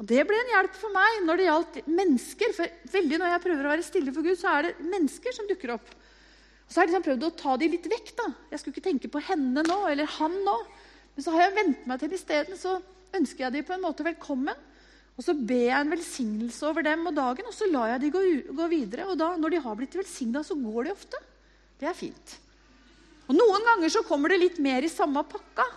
Og 0.00 0.06
Det 0.08 0.20
ble 0.28 0.36
en 0.36 0.52
hjelp 0.54 0.76
for 0.80 0.92
meg 0.92 1.22
når 1.24 1.40
det 1.40 1.46
gjaldt 1.48 1.78
mennesker. 1.88 2.52
For 2.56 2.92
veldig 2.92 3.20
når 3.20 3.34
jeg 3.34 3.44
prøver 3.46 3.66
å 3.66 3.72
være 3.74 3.86
stille 3.86 4.14
for 4.16 4.26
Gud, 4.26 4.36
så 4.40 4.52
er 4.52 4.68
det 4.68 4.90
mennesker 4.92 5.36
som 5.36 5.48
dukker 5.48 5.74
opp. 5.76 5.88
Og 6.64 6.72
så 6.72 6.80
har 6.80 6.86
jeg 6.86 6.92
liksom 6.92 7.06
prøvd 7.08 7.26
å 7.26 7.36
ta 7.40 7.56
de 7.60 7.68
litt 7.72 7.88
vekk. 7.92 8.12
da. 8.20 8.28
Jeg 8.52 8.62
skulle 8.62 8.76
ikke 8.76 8.88
tenke 8.90 9.12
på 9.12 9.24
henne 9.28 9.64
nå, 9.66 9.78
eller 9.90 10.12
han 10.18 10.36
nå. 10.44 10.56
Men 11.16 11.24
så 11.24 11.34
har 11.34 11.46
jeg 11.46 11.56
vent 11.56 11.88
meg 11.90 12.00
til 12.00 12.16
isteden, 12.16 12.60
så 12.60 12.76
ønsker 13.16 13.46
jeg 13.46 13.56
de 13.56 13.64
på 13.66 13.74
en 13.74 13.84
måte 13.84 14.06
velkommen. 14.06 14.68
Og 15.18 15.24
så 15.26 15.34
ber 15.36 15.66
jeg 15.66 15.76
en 15.76 15.92
velsignelse 15.92 16.68
over 16.68 16.84
dem 16.86 17.02
og 17.10 17.16
dagen, 17.16 17.48
og 17.48 17.56
så 17.56 17.68
lar 17.68 17.90
jeg 17.94 18.04
de 18.04 18.12
gå, 18.14 18.22
gå 18.56 18.68
videre. 18.72 19.08
Og 19.10 19.18
da, 19.20 19.34
når 19.36 19.56
de 19.56 19.64
har 19.64 19.76
blitt 19.76 19.96
velsigna, 19.98 20.44
så 20.46 20.56
går 20.56 20.86
de 20.86 20.94
ofte. 20.94 21.20
Det 21.80 21.88
er 21.90 21.98
fint. 21.98 22.36
Og 23.30 23.36
Noen 23.38 23.62
ganger 23.62 23.92
så 23.94 24.02
kommer 24.06 24.32
det 24.32 24.40
litt 24.42 24.58
mer 24.62 24.82
i 24.82 24.90
samme 24.90 25.22
pakka 25.30 25.68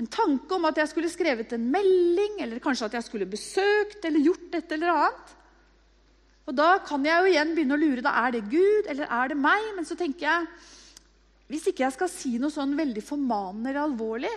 en 0.00 0.08
tanke 0.08 0.56
om 0.56 0.64
at 0.64 0.78
jeg 0.80 0.88
skulle 0.88 1.12
skrevet 1.12 1.50
en 1.52 1.66
melding, 1.68 2.38
eller 2.40 2.62
kanskje 2.64 2.86
at 2.88 2.94
jeg 2.96 3.04
skulle 3.04 3.28
besøkt 3.28 4.06
eller 4.08 4.22
gjort 4.24 4.54
et 4.56 4.72
eller 4.72 4.92
annet. 4.94 5.34
Og 6.48 6.56
Da 6.56 6.70
kan 6.86 7.04
jeg 7.04 7.20
jo 7.20 7.30
igjen 7.30 7.52
begynne 7.54 7.76
å 7.76 7.80
lure. 7.80 8.02
da 8.02 8.14
Er 8.24 8.32
det 8.32 8.48
Gud, 8.48 8.88
eller 8.88 9.04
er 9.04 9.28
det 9.28 9.36
meg? 9.36 9.74
Men 9.76 9.84
så 9.84 9.94
tenker 9.94 10.24
jeg 10.24 10.46
hvis 11.50 11.66
ikke 11.66 11.82
jeg 11.82 11.96
skal 11.96 12.08
si 12.08 12.38
noe 12.38 12.54
sånn 12.54 12.76
veldig 12.78 13.02
formanende 13.02 13.72
eller 13.72 13.82
alvorlig, 13.82 14.30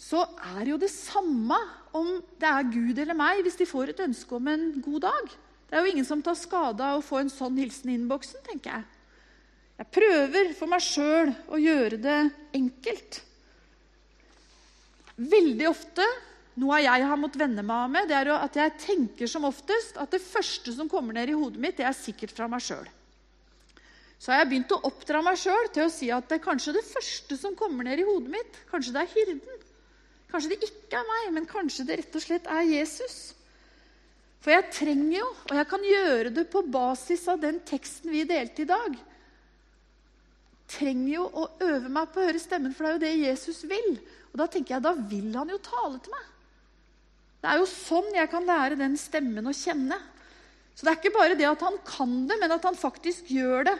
så 0.00 0.24
er 0.56 0.62
det 0.64 0.70
jo 0.70 0.78
det 0.80 0.90
samme 0.90 1.58
om 1.92 2.22
det 2.40 2.48
er 2.48 2.70
Gud 2.72 2.98
eller 2.98 3.14
meg, 3.14 3.42
hvis 3.44 3.60
de 3.60 3.68
får 3.68 3.92
et 3.92 4.00
ønske 4.00 4.34
om 4.34 4.48
en 4.48 4.64
god 4.80 5.04
dag. 5.04 5.28
Det 5.68 5.76
er 5.76 5.84
jo 5.84 5.92
ingen 5.92 6.08
som 6.08 6.24
tar 6.24 6.34
skade 6.40 6.80
av 6.80 6.98
å 6.98 7.04
få 7.04 7.20
en 7.20 7.30
sånn 7.30 7.60
hilsen 7.60 7.92
i 7.92 7.98
innboksen, 8.00 8.40
tenker 8.48 8.78
jeg. 8.78 9.01
Jeg 9.82 9.90
prøver 9.90 10.52
for 10.54 10.70
meg 10.70 10.82
sjøl 10.84 11.32
å 11.50 11.58
gjøre 11.58 11.96
det 11.98 12.18
enkelt. 12.54 13.16
Veldig 15.18 15.66
ofte 15.66 16.06
noe 16.62 16.78
jeg 16.84 17.08
har 17.08 17.18
måttet 17.18 17.40
venne 17.42 17.64
meg 17.66 17.80
av 17.88 17.90
med, 17.90 18.06
det 18.06 18.14
er 18.14 18.30
at 18.36 18.58
jeg 18.60 18.76
tenker 18.78 19.30
som 19.30 19.48
oftest 19.48 19.98
at 19.98 20.14
det 20.14 20.22
første 20.22 20.74
som 20.76 20.90
kommer 20.90 21.16
ned 21.16 21.32
i 21.32 21.34
hodet 21.34 21.58
mitt, 21.58 21.80
det 21.80 21.88
er 21.88 21.98
sikkert 21.98 22.34
fra 22.36 22.46
meg 22.52 22.62
sjøl. 22.62 22.86
Så 24.22 24.30
har 24.30 24.44
jeg 24.44 24.52
begynt 24.52 24.76
å 24.76 24.82
oppdra 24.86 25.24
meg 25.26 25.42
sjøl 25.42 25.70
til 25.74 25.88
å 25.88 25.90
si 25.90 26.12
at 26.14 26.30
det 26.30 26.38
er 26.38 26.46
kanskje 26.46 26.76
det 26.78 26.86
første 26.86 27.42
som 27.42 27.58
kommer 27.58 27.88
ned 27.88 28.04
i 28.04 28.06
hodet 28.06 28.36
mitt, 28.38 28.64
kanskje 28.70 28.94
det 28.94 29.02
er 29.02 29.14
hyrden. 29.16 29.62
Kanskje 30.30 30.54
det 30.54 30.62
ikke 30.70 31.00
er 31.00 31.08
meg, 31.10 31.30
men 31.34 31.48
kanskje 31.50 31.88
det 31.88 32.04
rett 32.04 32.20
og 32.20 32.22
slett 32.22 32.46
er 32.46 32.68
Jesus. 32.70 33.22
For 34.44 34.54
jeg 34.54 34.70
trenger 34.78 35.24
jo, 35.24 35.30
og 35.50 35.56
jeg 35.58 35.74
kan 35.74 35.88
gjøre 35.90 36.36
det 36.38 36.50
på 36.54 36.62
basis 36.70 37.26
av 37.32 37.42
den 37.42 37.58
teksten 37.66 38.14
vi 38.14 38.22
delte 38.30 38.62
i 38.62 38.70
dag 38.70 39.02
trenger 40.72 41.12
jo 41.14 41.28
å 41.28 41.46
øve 41.62 41.90
meg 41.92 42.10
på 42.12 42.20
å 42.20 42.26
høre 42.26 42.40
stemmen, 42.42 42.74
for 42.74 42.84
det 42.84 42.90
er 42.90 42.96
jo 42.96 43.04
det 43.04 43.28
Jesus 43.28 43.62
vil. 43.68 43.96
Og 44.32 44.40
Da 44.40 44.48
tenker 44.48 44.76
jeg, 44.76 44.84
da 44.84 44.94
vil 44.96 45.30
han 45.36 45.52
jo 45.52 45.60
tale 45.62 46.00
til 46.02 46.14
meg. 46.14 46.28
Det 47.42 47.50
er 47.50 47.58
jo 47.58 47.68
sånn 47.68 48.12
jeg 48.14 48.30
kan 48.30 48.46
lære 48.46 48.78
den 48.78 48.94
stemmen 49.00 49.50
å 49.50 49.56
kjenne. 49.56 49.98
Så 50.72 50.86
det 50.86 50.92
er 50.92 51.00
ikke 51.00 51.16
bare 51.16 51.36
det 51.36 51.48
at 51.48 51.64
han 51.66 51.78
kan 51.84 52.12
det, 52.30 52.38
men 52.40 52.54
at 52.54 52.64
han 52.64 52.78
faktisk 52.78 53.28
gjør 53.34 53.66
det. 53.68 53.76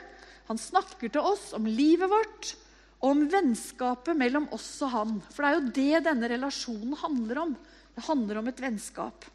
Han 0.49 0.59
snakker 0.59 1.09
til 1.09 1.23
oss 1.23 1.53
om 1.55 1.65
livet 1.65 2.11
vårt, 2.11 2.53
om 3.03 3.25
vennskapet 3.31 4.15
mellom 4.19 4.49
oss 4.55 4.69
og 4.85 4.91
han. 4.93 5.13
For 5.31 5.43
det 5.43 5.49
er 5.49 5.55
jo 5.55 5.75
det 5.77 6.03
denne 6.09 6.29
relasjonen 6.35 6.97
handler 6.99 7.41
om. 7.45 7.55
Det 7.95 8.05
handler 8.07 8.41
om 8.41 8.49
et 8.51 8.61
vennskap. 8.61 9.25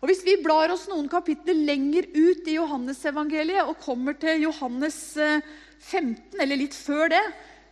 Og 0.00 0.08
Hvis 0.08 0.22
vi 0.24 0.38
blar 0.40 0.72
oss 0.72 0.86
noen 0.88 1.10
kapitler 1.12 1.58
lenger 1.58 2.06
ut 2.14 2.46
i 2.48 2.56
Johannesevangeliet 2.56 3.68
og 3.68 3.82
kommer 3.84 4.16
til 4.16 4.46
Johannes 4.46 5.00
15, 5.80 6.36
eh, 6.36 6.42
eller 6.44 6.60
litt 6.60 6.76
før 6.76 7.10
det, 7.12 7.22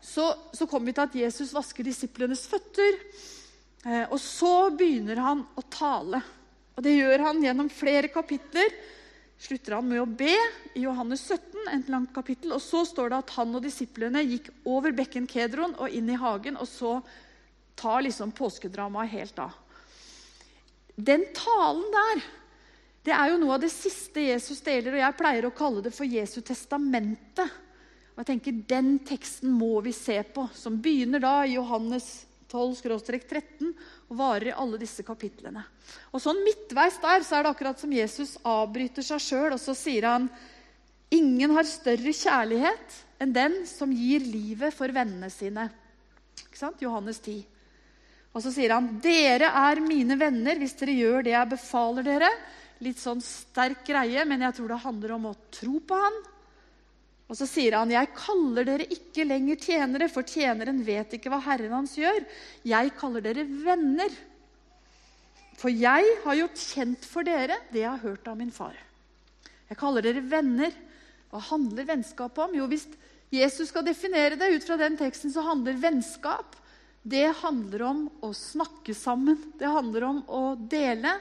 så, 0.00 0.30
så 0.52 0.66
kommer 0.66 0.90
vi 0.90 0.96
til 0.96 1.06
at 1.06 1.18
Jesus 1.22 1.54
vasker 1.56 1.86
disiplenes 1.86 2.46
føtter. 2.50 2.98
Eh, 3.84 4.04
og 4.08 4.18
så 4.22 4.70
begynner 4.74 5.20
han 5.22 5.44
å 5.58 5.64
tale. 5.70 6.22
Og 6.78 6.84
Det 6.86 6.94
gjør 6.94 7.26
han 7.26 7.42
gjennom 7.42 7.70
flere 7.72 8.10
kapitler. 8.12 8.74
Slutter 9.38 9.76
han 9.76 9.86
med 9.86 10.02
å 10.02 10.06
be 10.06 10.34
i 10.74 10.82
Johannes 10.82 11.22
17, 11.26 11.68
et 11.74 11.90
langt 11.90 12.10
kapittel. 12.14 12.52
Og 12.54 12.62
så 12.62 12.84
står 12.86 13.12
det 13.12 13.22
at 13.22 13.32
han 13.38 13.54
og 13.54 13.62
disiplene 13.62 14.24
gikk 14.26 14.50
over 14.66 14.94
bekken 14.94 15.28
Kedron 15.30 15.76
og 15.78 15.94
inn 15.94 16.10
i 16.10 16.18
hagen. 16.18 16.58
Og 16.58 16.66
så 16.70 16.98
tar 17.78 18.02
liksom 18.06 18.34
påskedramaet 18.34 19.14
helt 19.14 19.38
av. 19.42 19.54
Den 20.98 21.28
talen 21.34 21.86
der, 21.94 22.22
det 23.06 23.14
er 23.14 23.30
jo 23.30 23.38
noe 23.38 23.54
av 23.54 23.62
det 23.62 23.70
siste 23.70 24.24
Jesus 24.24 24.58
deler, 24.66 24.96
og 24.96 25.04
jeg 25.04 25.18
pleier 25.20 25.46
å 25.46 25.54
kalle 25.54 25.84
det 25.84 25.94
for 25.94 26.06
Jesu 26.06 26.40
testamentet. 26.42 27.54
Og 28.18 28.24
jeg 28.24 28.32
tenker, 28.32 28.62
Den 28.66 28.96
teksten 29.06 29.52
må 29.54 29.78
vi 29.78 29.92
se 29.94 30.16
på, 30.34 30.48
som 30.50 30.80
begynner 30.82 31.22
da 31.22 31.44
i 31.46 31.54
Johannes 31.54 32.26
12-13 32.50 33.68
og 34.08 34.16
varer 34.18 34.50
i 34.50 34.56
alle 34.58 34.80
disse 34.80 35.04
kapitlene. 35.06 35.62
Og 36.10 36.18
sånn 36.24 36.40
Midtveis 36.42 36.96
der 36.98 37.22
så 37.22 37.38
er 37.38 37.46
det 37.46 37.52
akkurat 37.52 37.78
som 37.78 37.92
Jesus 37.94 38.32
avbryter 38.42 39.06
seg 39.06 39.22
sjøl, 39.22 39.52
og 39.54 39.62
så 39.62 39.76
sier 39.78 40.08
han 40.10 40.26
Ingen 41.14 41.54
har 41.54 41.64
større 41.64 42.10
kjærlighet 42.10 42.96
enn 43.22 43.30
den 43.32 43.54
som 43.70 43.94
gir 43.94 44.26
livet 44.26 44.74
for 44.74 44.90
vennene 44.92 45.30
sine. 45.32 45.68
Ikke 46.42 46.58
sant? 46.58 46.82
Johannes 46.82 47.22
10. 47.22 47.38
Og 48.34 48.42
så 48.44 48.50
sier 48.52 48.74
han, 48.74 48.98
'Dere 48.98 49.48
er 49.62 49.80
mine 49.80 50.18
venner 50.18 50.58
hvis 50.58 50.74
dere 50.76 50.98
gjør 50.98 51.22
det 51.22 51.32
jeg 51.36 51.52
befaler 51.54 52.10
dere.' 52.10 52.34
Litt 52.82 52.98
sånn 53.00 53.22
sterk 53.24 53.86
greie, 53.86 54.26
men 54.26 54.44
jeg 54.44 54.54
tror 54.58 54.68
det 54.74 54.82
handler 54.84 55.14
om 55.16 55.30
å 55.30 55.38
tro 55.54 55.80
på 55.80 55.96
han. 55.98 56.18
Og 57.28 57.36
så 57.36 57.44
sier 57.44 57.76
han, 57.76 57.90
'Jeg 57.92 58.08
kaller 58.16 58.64
dere 58.64 58.86
ikke 58.88 59.26
lenger 59.28 59.56
tjenere, 59.56 60.08
for 60.08 60.22
tjeneren 60.22 60.80
vet 60.84 61.12
ikke 61.12 61.28
hva 61.28 61.40
Herren 61.44 61.72
hans 61.72 61.94
gjør.' 61.96 62.24
'Jeg 62.64 62.92
kaller 62.96 63.20
dere 63.20 63.44
venner.' 63.44 64.16
For 65.58 65.68
jeg 65.68 66.04
har 66.24 66.38
gjort 66.38 66.54
kjent 66.54 67.04
for 67.04 67.26
dere 67.26 67.58
det 67.72 67.82
jeg 67.82 67.90
har 67.90 67.98
hørt 67.98 68.28
av 68.30 68.36
min 68.38 68.54
far. 68.54 68.76
Jeg 69.68 69.76
kaller 69.76 70.02
dere 70.06 70.22
venner. 70.22 70.70
Hva 71.30 71.40
handler 71.42 71.84
vennskap 71.84 72.38
om? 72.38 72.54
Jo, 72.54 72.68
hvis 72.70 72.86
Jesus 73.34 73.68
skal 73.68 73.84
definere 73.84 74.38
det 74.38 74.54
ut 74.54 74.64
fra 74.64 74.78
den 74.78 74.96
teksten, 74.96 75.32
så 75.34 75.42
handler 75.42 75.74
vennskap 75.74 76.54
det 77.08 77.28
handler 77.40 77.82
om 77.86 78.00
å 78.24 78.32
snakke 78.36 78.94
sammen. 78.96 79.38
Det 79.58 79.68
handler 79.70 80.04
om 80.08 80.18
å 80.28 80.42
dele, 80.58 81.14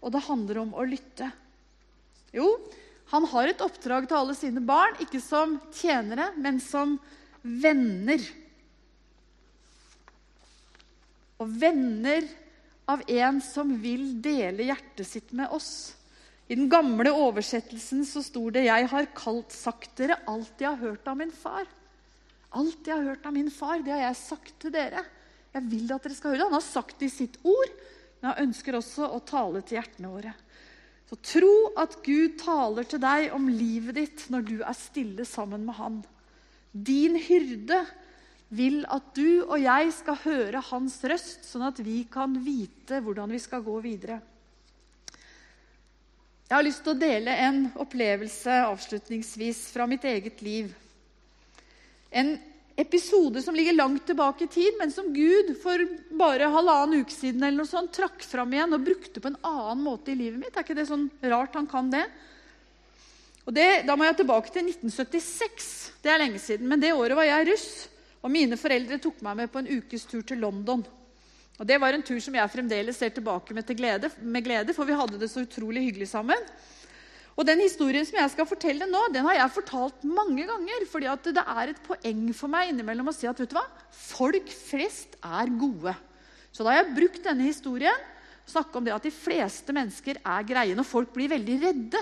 og 0.00 0.12
det 0.12 0.24
handler 0.26 0.62
om 0.64 0.74
å 0.74 0.86
lytte. 0.88 1.30
Jo, 2.34 2.46
han 3.10 3.26
har 3.26 3.50
et 3.50 3.62
oppdrag 3.64 4.06
til 4.06 4.18
alle 4.20 4.36
sine 4.38 4.62
barn, 4.62 4.98
ikke 5.02 5.18
som 5.22 5.56
tjenere, 5.74 6.28
men 6.38 6.60
som 6.62 6.94
venner. 7.42 8.22
Og 11.42 11.50
venner 11.58 12.28
av 12.90 13.02
en 13.10 13.40
som 13.42 13.72
vil 13.82 14.12
dele 14.22 14.68
hjertet 14.68 15.08
sitt 15.08 15.34
med 15.34 15.50
oss. 15.54 15.96
I 16.50 16.56
den 16.58 16.70
gamle 16.70 17.10
oversettelsen 17.14 18.02
så 18.06 18.22
sto 18.26 18.48
det 18.50 18.66
'Jeg 18.66 18.88
har 18.90 19.06
kalt, 19.14 19.52
sagt 19.52 19.96
dere 19.96 20.18
alt 20.26 20.58
jeg 20.58 20.68
har 20.70 20.82
hørt 20.82 21.06
av 21.08 21.16
min 21.16 21.30
far'. 21.30 21.66
Alt 22.50 22.86
jeg 22.86 22.96
har 22.96 23.04
hørt 23.04 23.26
av 23.26 23.32
min 23.32 23.50
far, 23.50 23.78
det 23.78 23.92
har 23.92 24.10
jeg 24.10 24.16
sagt 24.16 24.58
til 24.58 24.72
dere. 24.74 25.04
Jeg 25.54 25.62
vil 25.70 25.92
at 25.92 26.02
dere 26.02 26.14
skal 26.14 26.30
høre 26.30 26.38
det. 26.38 26.48
Han 26.50 26.58
har 26.58 26.66
sagt 26.66 26.98
det 26.98 27.06
i 27.06 27.14
sitt 27.14 27.38
ord, 27.44 27.70
men 28.20 28.32
han 28.32 28.48
ønsker 28.48 28.74
også 28.74 29.06
å 29.06 29.20
tale 29.22 29.62
til 29.62 29.78
hjertene 29.78 30.10
våre. 30.10 30.34
Så 31.10 31.16
tro 31.26 31.54
at 31.74 31.96
Gud 32.06 32.36
taler 32.38 32.86
til 32.86 33.00
deg 33.02 33.32
om 33.34 33.48
livet 33.50 33.96
ditt 33.98 34.28
når 34.30 34.44
du 34.46 34.56
er 34.62 34.76
stille 34.78 35.24
sammen 35.26 35.64
med 35.66 35.74
Han. 35.80 35.96
Din 36.70 37.16
hyrde 37.18 37.80
vil 38.54 38.84
at 38.86 39.08
du 39.16 39.42
og 39.42 39.56
jeg 39.58 39.90
skal 39.94 40.20
høre 40.22 40.62
hans 40.70 41.00
røst, 41.02 41.42
sånn 41.46 41.66
at 41.66 41.80
vi 41.82 42.04
kan 42.10 42.36
vite 42.44 43.00
hvordan 43.02 43.34
vi 43.34 43.40
skal 43.42 43.64
gå 43.66 43.74
videre. 43.82 44.20
Jeg 46.46 46.56
har 46.56 46.66
lyst 46.66 46.82
til 46.86 46.94
å 46.94 47.02
dele 47.02 47.34
en 47.46 47.60
opplevelse 47.78 48.60
avslutningsvis 48.68 49.68
fra 49.74 49.90
mitt 49.90 50.06
eget 50.06 50.42
liv. 50.46 50.70
En 52.10 52.36
episode 52.80 53.42
som 53.44 53.54
ligger 53.54 53.76
langt 53.76 54.06
tilbake 54.08 54.44
i 54.46 54.50
tid, 54.50 54.76
men 54.78 54.92
som 54.92 55.12
Gud 55.14 55.52
for 55.62 55.84
bare 56.16 56.48
halvannen 56.52 57.04
uke 57.04 57.14
siden 57.14 57.42
eller 57.44 57.62
noe 57.62 57.68
sånt, 57.70 57.92
trakk 57.94 58.24
fram 58.24 58.52
igjen 58.56 58.76
og 58.76 58.86
brukte 58.86 59.22
på 59.22 59.30
en 59.30 59.38
annen 59.46 59.84
måte 59.84 60.12
i 60.12 60.18
livet 60.18 60.40
mitt. 60.40 60.56
Er 60.56 60.64
ikke 60.64 60.78
det 60.78 60.88
sånn 60.88 61.08
rart 61.32 61.58
han 61.58 61.68
kan 61.70 61.92
det? 61.92 62.06
Og 63.46 63.54
det, 63.56 63.82
Da 63.86 63.96
må 63.96 64.06
jeg 64.06 64.20
tilbake 64.20 64.52
til 64.54 64.68
1976. 64.68 65.68
Det 66.04 66.12
er 66.12 66.22
lenge 66.22 66.40
siden. 66.40 66.68
Men 66.70 66.80
det 66.80 66.94
året 66.94 67.18
var 67.18 67.28
jeg 67.28 67.48
russ, 67.50 67.68
og 68.20 68.32
mine 68.32 68.58
foreldre 68.60 69.00
tok 69.02 69.20
meg 69.26 69.42
med 69.42 69.52
på 69.52 69.60
en 69.60 69.70
ukes 69.80 70.06
tur 70.08 70.22
til 70.22 70.40
London. 70.42 70.84
Og 71.60 71.66
Det 71.66 71.76
var 71.80 71.92
en 71.92 72.02
tur 72.02 72.20
som 72.24 72.34
jeg 72.34 72.52
fremdeles 72.52 72.96
ser 72.96 73.10
tilbake 73.12 73.52
med, 73.52 73.66
glede, 73.76 74.08
med 74.22 74.44
glede, 74.44 74.72
for 74.72 74.88
vi 74.88 74.96
hadde 74.96 75.18
det 75.20 75.28
så 75.28 75.44
utrolig 75.44 75.82
hyggelig 75.90 76.08
sammen. 76.08 76.40
Og 77.38 77.46
Den 77.46 77.60
historien 77.62 78.04
som 78.04 78.18
jeg 78.18 78.32
skal 78.34 78.48
fortelle 78.48 78.86
nå, 78.90 79.06
den 79.14 79.24
har 79.24 79.38
jeg 79.38 79.54
fortalt 79.54 80.04
mange 80.04 80.46
ganger. 80.46 80.86
fordi 80.90 81.32
det 81.32 81.44
er 81.46 81.68
et 81.68 81.82
poeng 81.82 82.34
for 82.34 82.48
meg 82.48 82.70
innimellom 82.70 83.08
å 83.08 83.14
si 83.16 83.26
at 83.26 83.38
vet 83.38 83.50
du 83.50 83.56
hva? 83.56 83.66
folk 83.90 84.48
flest 84.48 85.16
er 85.22 85.50
gode. 85.58 85.94
Så 86.52 86.64
da 86.64 86.72
har 86.72 86.82
jeg 86.82 86.96
brukt 86.96 87.24
denne 87.24 87.46
historien 87.46 87.96
snakke 88.50 88.78
om 88.78 88.84
det 88.84 88.94
at 88.94 89.06
de 89.06 89.12
fleste 89.14 89.72
mennesker 89.72 90.18
er 90.18 90.48
greie 90.48 90.74
når 90.74 90.88
folk 90.88 91.12
blir 91.14 91.30
veldig 91.30 91.58
redde. 91.62 92.00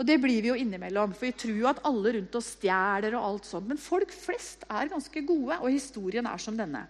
Og 0.00 0.06
det 0.08 0.16
blir 0.20 0.40
vi 0.40 0.48
jo 0.48 0.56
innimellom, 0.56 1.12
for 1.12 1.28
vi 1.28 1.36
tror 1.36 1.56
jo 1.58 1.68
at 1.68 1.82
alle 1.84 2.14
rundt 2.16 2.36
oss 2.38 2.54
stjeler. 2.54 3.14
og 3.16 3.24
alt 3.24 3.48
sånt, 3.48 3.68
Men 3.68 3.76
folk 3.76 4.12
flest 4.12 4.64
er 4.68 4.88
ganske 4.88 5.20
gode, 5.26 5.58
og 5.60 5.68
historien 5.68 6.26
er 6.26 6.38
som 6.38 6.56
denne. 6.56 6.86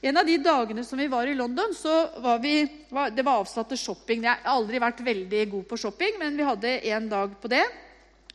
En 0.00 0.16
av 0.16 0.26
de 0.26 0.36
dagene 0.38 0.84
som 0.86 0.98
vi 0.98 1.08
var 1.10 1.26
i 1.26 1.34
London, 1.34 1.72
så 1.74 1.92
var 2.22 2.38
vi, 2.38 2.62
det 2.86 3.24
var 3.26 3.40
avsatt 3.40 3.72
til 3.72 3.80
shopping. 3.82 4.22
Jeg 4.22 4.30
har 4.30 4.54
aldri 4.54 4.78
vært 4.78 5.02
veldig 5.02 5.42
god 5.50 5.64
på 5.72 5.78
shopping, 5.82 6.20
men 6.20 6.38
vi 6.38 6.46
hadde 6.46 6.74
en 6.92 7.08
dag 7.10 7.34
på 7.42 7.50
det. 7.50 7.64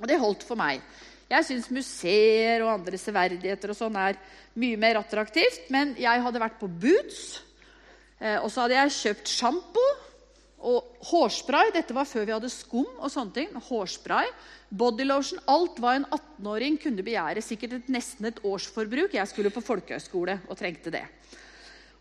Og 0.01 0.09
det 0.09 0.19
holdt 0.19 0.43
for 0.43 0.59
meg. 0.59 0.83
Jeg 1.31 1.47
syns 1.47 1.69
museer 1.71 2.65
og 2.65 2.73
andre 2.73 2.99
severdigheter 2.99 3.71
og 3.71 3.77
sånn 3.79 3.95
er 3.95 4.19
mye 4.59 4.79
mer 4.79 4.99
attraktivt. 4.99 5.69
Men 5.73 5.95
jeg 5.99 6.23
hadde 6.25 6.41
vært 6.43 6.59
på 6.59 6.67
Boots, 6.67 7.39
eh, 8.19 8.41
og 8.41 8.51
så 8.51 8.65
hadde 8.65 8.81
jeg 8.81 8.97
kjøpt 8.97 9.31
sjampo 9.31 9.85
og 10.63 11.07
hårspray. 11.13 11.71
Dette 11.75 11.95
var 11.95 12.09
før 12.09 12.27
vi 12.27 12.35
hadde 12.35 12.51
skum 12.51 12.91
og 12.99 13.07
sånne 13.13 13.37
ting. 13.39 13.55
Hårspray, 13.69 14.27
bodylotion. 14.67 15.39
Alt 15.47 15.79
hva 15.79 15.95
en 15.95 16.09
18-åring 16.11 16.75
kunne 16.83 17.07
begjære. 17.07 17.45
Sikkert 17.45 17.79
et, 17.79 17.89
nesten 17.95 18.27
et 18.27 18.43
årsforbruk. 18.43 19.15
Jeg 19.15 19.31
skulle 19.31 19.53
på 19.53 19.63
folkehøyskole 19.63 20.41
og 20.49 20.59
trengte 20.59 20.91
det. 20.91 21.05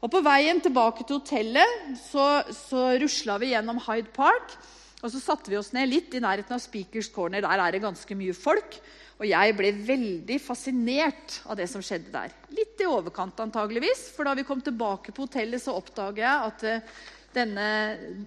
Og 0.02 0.10
På 0.10 0.18
veien 0.24 0.58
tilbake 0.58 1.04
til 1.06 1.20
hotellet 1.20 1.98
så, 2.00 2.42
så 2.50 2.88
rusla 2.98 3.36
vi 3.38 3.52
gjennom 3.52 3.78
Hyde 3.84 4.10
Park. 4.14 4.56
Og 5.02 5.10
så 5.10 5.20
satte 5.22 5.50
vi 5.50 5.58
oss 5.58 5.70
ned 5.74 5.90
litt 5.90 6.14
i 6.14 6.22
nærheten 6.22 6.56
av 6.56 6.62
Speakers 6.62 7.10
Corner. 7.10 7.42
Der 7.42 7.62
er 7.62 7.74
det 7.74 7.84
ganske 7.84 8.16
mye 8.18 8.34
folk. 8.34 8.78
Og 9.22 9.28
jeg 9.30 9.54
ble 9.54 9.70
veldig 9.86 10.38
fascinert 10.42 11.38
av 11.46 11.58
det 11.58 11.68
som 11.70 11.82
skjedde 11.84 12.10
der. 12.10 12.34
Litt 12.54 12.82
i 12.82 12.88
overkant 12.90 13.38
antageligvis, 13.44 14.08
for 14.16 14.26
da 14.26 14.34
vi 14.34 14.46
kom 14.46 14.62
tilbake 14.64 15.14
på 15.14 15.28
hotellet, 15.28 15.62
så 15.62 15.76
oppdaget 15.78 16.24
jeg 16.24 16.48
at 16.48 16.66
uh, 16.66 17.04
denne 17.36 17.68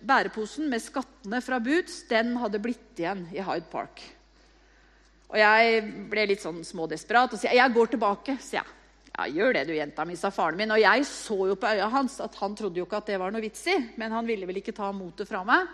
bæreposen 0.08 0.72
med 0.72 0.84
skattene 0.84 1.42
fra 1.44 1.60
Boots 1.64 2.06
den 2.08 2.38
hadde 2.40 2.64
blitt 2.64 3.04
igjen 3.04 3.28
i 3.36 3.44
Hyde 3.44 3.68
Park. 3.72 4.00
Og 5.28 5.36
jeg 5.42 5.84
ble 6.08 6.28
litt 6.32 6.44
sånn 6.44 6.64
smådesperat 6.64 7.36
og 7.36 7.42
sier 7.42 7.60
jeg 7.60 7.76
går 7.76 7.96
tilbake. 7.98 8.40
sier 8.40 8.62
jeg. 8.62 8.85
Ja, 9.16 9.28
gjør 9.32 9.54
det 9.56 9.68
du, 9.70 9.76
jenta 9.78 10.04
mi, 10.04 10.18
sa 10.20 10.28
faren 10.34 10.58
min. 10.60 10.74
Og 10.76 10.82
jeg 10.82 11.06
så 11.08 11.38
jo 11.52 11.56
på 11.60 11.70
øya 11.72 11.88
hans 11.94 12.18
at 12.24 12.36
han 12.42 12.56
trodde 12.58 12.82
jo 12.82 12.88
ikke 12.88 13.00
at 13.00 13.12
det 13.14 13.20
var 13.22 13.32
noe 13.32 13.44
vits 13.44 13.62
i. 13.72 13.78
Men 14.00 14.12
han 14.12 14.28
ville 14.28 14.48
vel 14.50 14.60
ikke 14.60 14.76
ta 14.76 14.90
motet 14.96 15.30
fra 15.30 15.44
meg. 15.48 15.70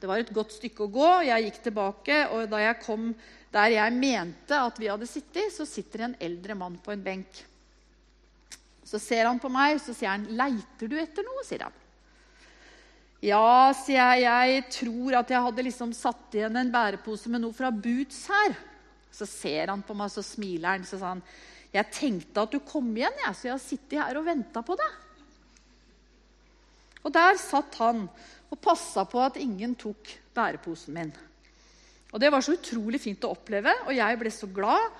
Det 0.00 0.08
var 0.08 0.20
et 0.20 0.32
godt 0.32 0.54
stykke 0.56 0.86
å 0.86 0.92
gå. 0.92 1.10
Jeg 1.28 1.48
gikk 1.48 1.60
tilbake, 1.66 2.20
og 2.32 2.48
da 2.52 2.62
jeg 2.62 2.80
kom 2.84 3.10
der 3.52 3.72
jeg 3.76 3.96
mente 3.96 4.56
at 4.58 4.80
vi 4.80 4.88
hadde 4.88 5.08
sittet, 5.08 5.52
så 5.52 5.64
sitter 5.68 6.06
en 6.06 6.16
eldre 6.20 6.56
mann 6.58 6.76
på 6.82 6.92
en 6.92 7.04
benk. 7.04 7.42
Så 8.86 9.00
ser 9.02 9.26
han 9.28 9.40
på 9.42 9.50
meg, 9.52 9.80
så 9.82 9.94
sier 9.96 10.12
han, 10.12 10.28
'Leiter 10.28 10.88
du 10.88 10.96
etter 11.00 11.24
noe?' 11.26 11.44
sier 11.44 11.66
han. 11.66 11.82
Ja, 13.24 13.72
sier 13.74 14.20
jeg, 14.20 14.28
jeg 14.28 14.64
tror 14.70 15.16
at 15.18 15.30
jeg 15.32 15.42
hadde 15.42 15.64
liksom 15.64 15.92
satt 15.96 16.36
igjen 16.36 16.56
en 16.60 16.72
bærepose 16.72 17.32
med 17.32 17.42
noe 17.42 17.56
fra 17.56 17.72
Boots 17.72 18.26
her. 18.30 18.54
Så 19.10 19.26
ser 19.26 19.72
han 19.72 19.82
på 19.82 19.96
meg, 19.96 20.12
så 20.12 20.22
smiler 20.22 20.76
han, 20.76 20.84
så 20.84 21.00
sa 21.00 21.14
han, 21.14 21.24
'Jeg 21.76 21.92
tenkte 21.92 22.42
at 22.42 22.52
du 22.52 22.60
kom 22.64 22.88
igjen, 22.96 23.12
jeg, 23.26 23.34
så 23.36 23.48
jeg 23.48 23.52
har 23.52 23.62
sittet 23.62 24.00
her 24.00 24.16
og 24.16 24.24
venta 24.24 24.62
på 24.64 24.76
deg.' 24.78 24.96
Og 27.04 27.12
der 27.14 27.36
satt 27.38 27.76
han 27.78 28.08
og 28.50 28.60
passa 28.62 29.04
på 29.06 29.20
at 29.22 29.36
ingen 29.38 29.76
tok 29.78 30.10
bæreposen 30.34 30.94
min. 30.94 31.12
Og 32.12 32.20
Det 32.20 32.32
var 32.32 32.40
så 32.40 32.56
utrolig 32.56 33.00
fint 33.02 33.24
å 33.26 33.34
oppleve, 33.34 33.72
og 33.86 33.92
jeg 33.94 34.18
ble 34.18 34.30
så 34.32 34.48
glad. 34.48 34.90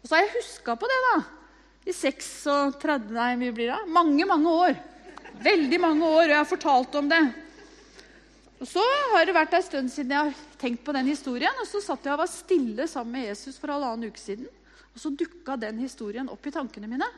Og 0.00 0.06
så 0.06 0.16
har 0.16 0.24
jeg 0.24 0.36
huska 0.38 0.76
på 0.78 0.88
det, 0.88 0.98
da. 1.08 1.16
i 1.88 1.92
36 1.96 3.10
Nei, 3.16 3.34
mye 3.40 3.54
blir 3.56 3.72
det? 3.72 3.80
Mange, 3.88 4.26
mange 4.28 4.52
år. 4.52 4.76
Veldig 5.40 5.80
mange 5.80 6.04
år, 6.04 6.22
og 6.28 6.34
jeg 6.34 6.38
har 6.38 6.48
fortalt 6.48 6.94
om 7.00 7.08
det. 7.10 7.22
Og 8.60 8.68
Så 8.68 8.84
har 9.14 9.24
det 9.24 9.34
vært 9.34 9.56
en 9.56 9.64
stund 9.64 9.92
siden 9.92 10.12
jeg 10.12 10.30
har 10.30 10.40
tenkt 10.60 10.84
på 10.84 10.92
den 10.92 11.08
historien. 11.08 11.60
og 11.60 11.66
Så 11.66 11.80
satt 11.80 12.04
jeg 12.04 12.12
og 12.12 12.20
var 12.20 12.30
stille 12.30 12.86
sammen 12.86 13.16
med 13.16 13.28
Jesus 13.30 13.58
for 13.58 13.72
halvannen 13.72 14.12
uke 14.12 14.20
siden. 14.20 14.48
Og 14.94 15.02
så 15.02 15.12
dukka 15.14 15.56
den 15.60 15.78
historien 15.82 16.30
opp 16.32 16.46
i 16.46 16.54
tankene 16.54 16.90
mine. 16.90 17.08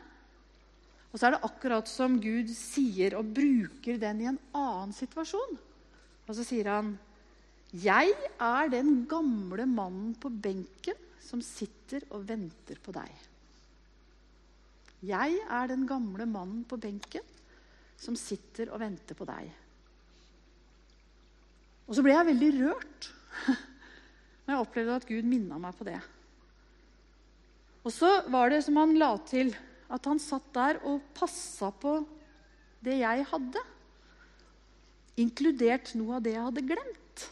Og 1.12 1.18
så 1.20 1.28
er 1.28 1.34
det 1.34 1.44
akkurat 1.44 1.88
som 1.88 2.16
Gud 2.20 2.48
sier 2.56 3.18
og 3.18 3.32
bruker 3.36 4.00
den 4.00 4.22
i 4.22 4.28
en 4.30 4.40
annen 4.56 4.94
situasjon. 4.96 5.58
Og 6.28 6.36
så 6.36 6.44
sier 6.46 6.70
han, 6.72 6.98
'Jeg 7.72 8.12
er 8.40 8.68
den 8.68 9.06
gamle 9.08 9.66
mannen 9.66 10.14
på 10.14 10.28
benken 10.28 10.96
som 11.20 11.40
sitter 11.40 12.04
og 12.10 12.28
venter 12.28 12.76
på 12.76 12.92
deg.' 12.92 13.28
Jeg 15.02 15.38
er 15.50 15.66
den 15.66 15.86
gamle 15.86 16.26
mannen 16.26 16.64
på 16.64 16.76
benken 16.78 17.24
som 17.98 18.14
sitter 18.16 18.70
og 18.70 18.80
venter 18.80 19.14
på 19.18 19.26
deg. 19.26 19.50
Og 21.88 21.96
så 21.96 22.04
ble 22.04 22.14
jeg 22.14 22.28
veldig 22.28 22.50
rørt 22.60 23.08
når 24.44 24.54
jeg 24.54 24.62
opplevde 24.62 24.98
at 25.00 25.08
Gud 25.08 25.26
minna 25.26 25.58
meg 25.58 25.74
på 25.74 25.86
det. 25.88 25.98
Og 27.82 27.90
så 27.90 28.10
var 28.30 28.52
det 28.52 28.62
som 28.66 28.78
han 28.78 28.94
la 28.98 29.12
til 29.26 29.52
at 29.92 30.08
han 30.08 30.20
satt 30.22 30.48
der 30.54 30.80
og 30.88 31.02
passa 31.16 31.72
på 31.74 31.98
det 32.82 33.00
jeg 33.02 33.26
hadde. 33.30 33.62
Inkludert 35.22 35.92
noe 35.98 36.18
av 36.18 36.24
det 36.24 36.36
jeg 36.36 36.46
hadde 36.46 36.66
glemt. 36.70 37.26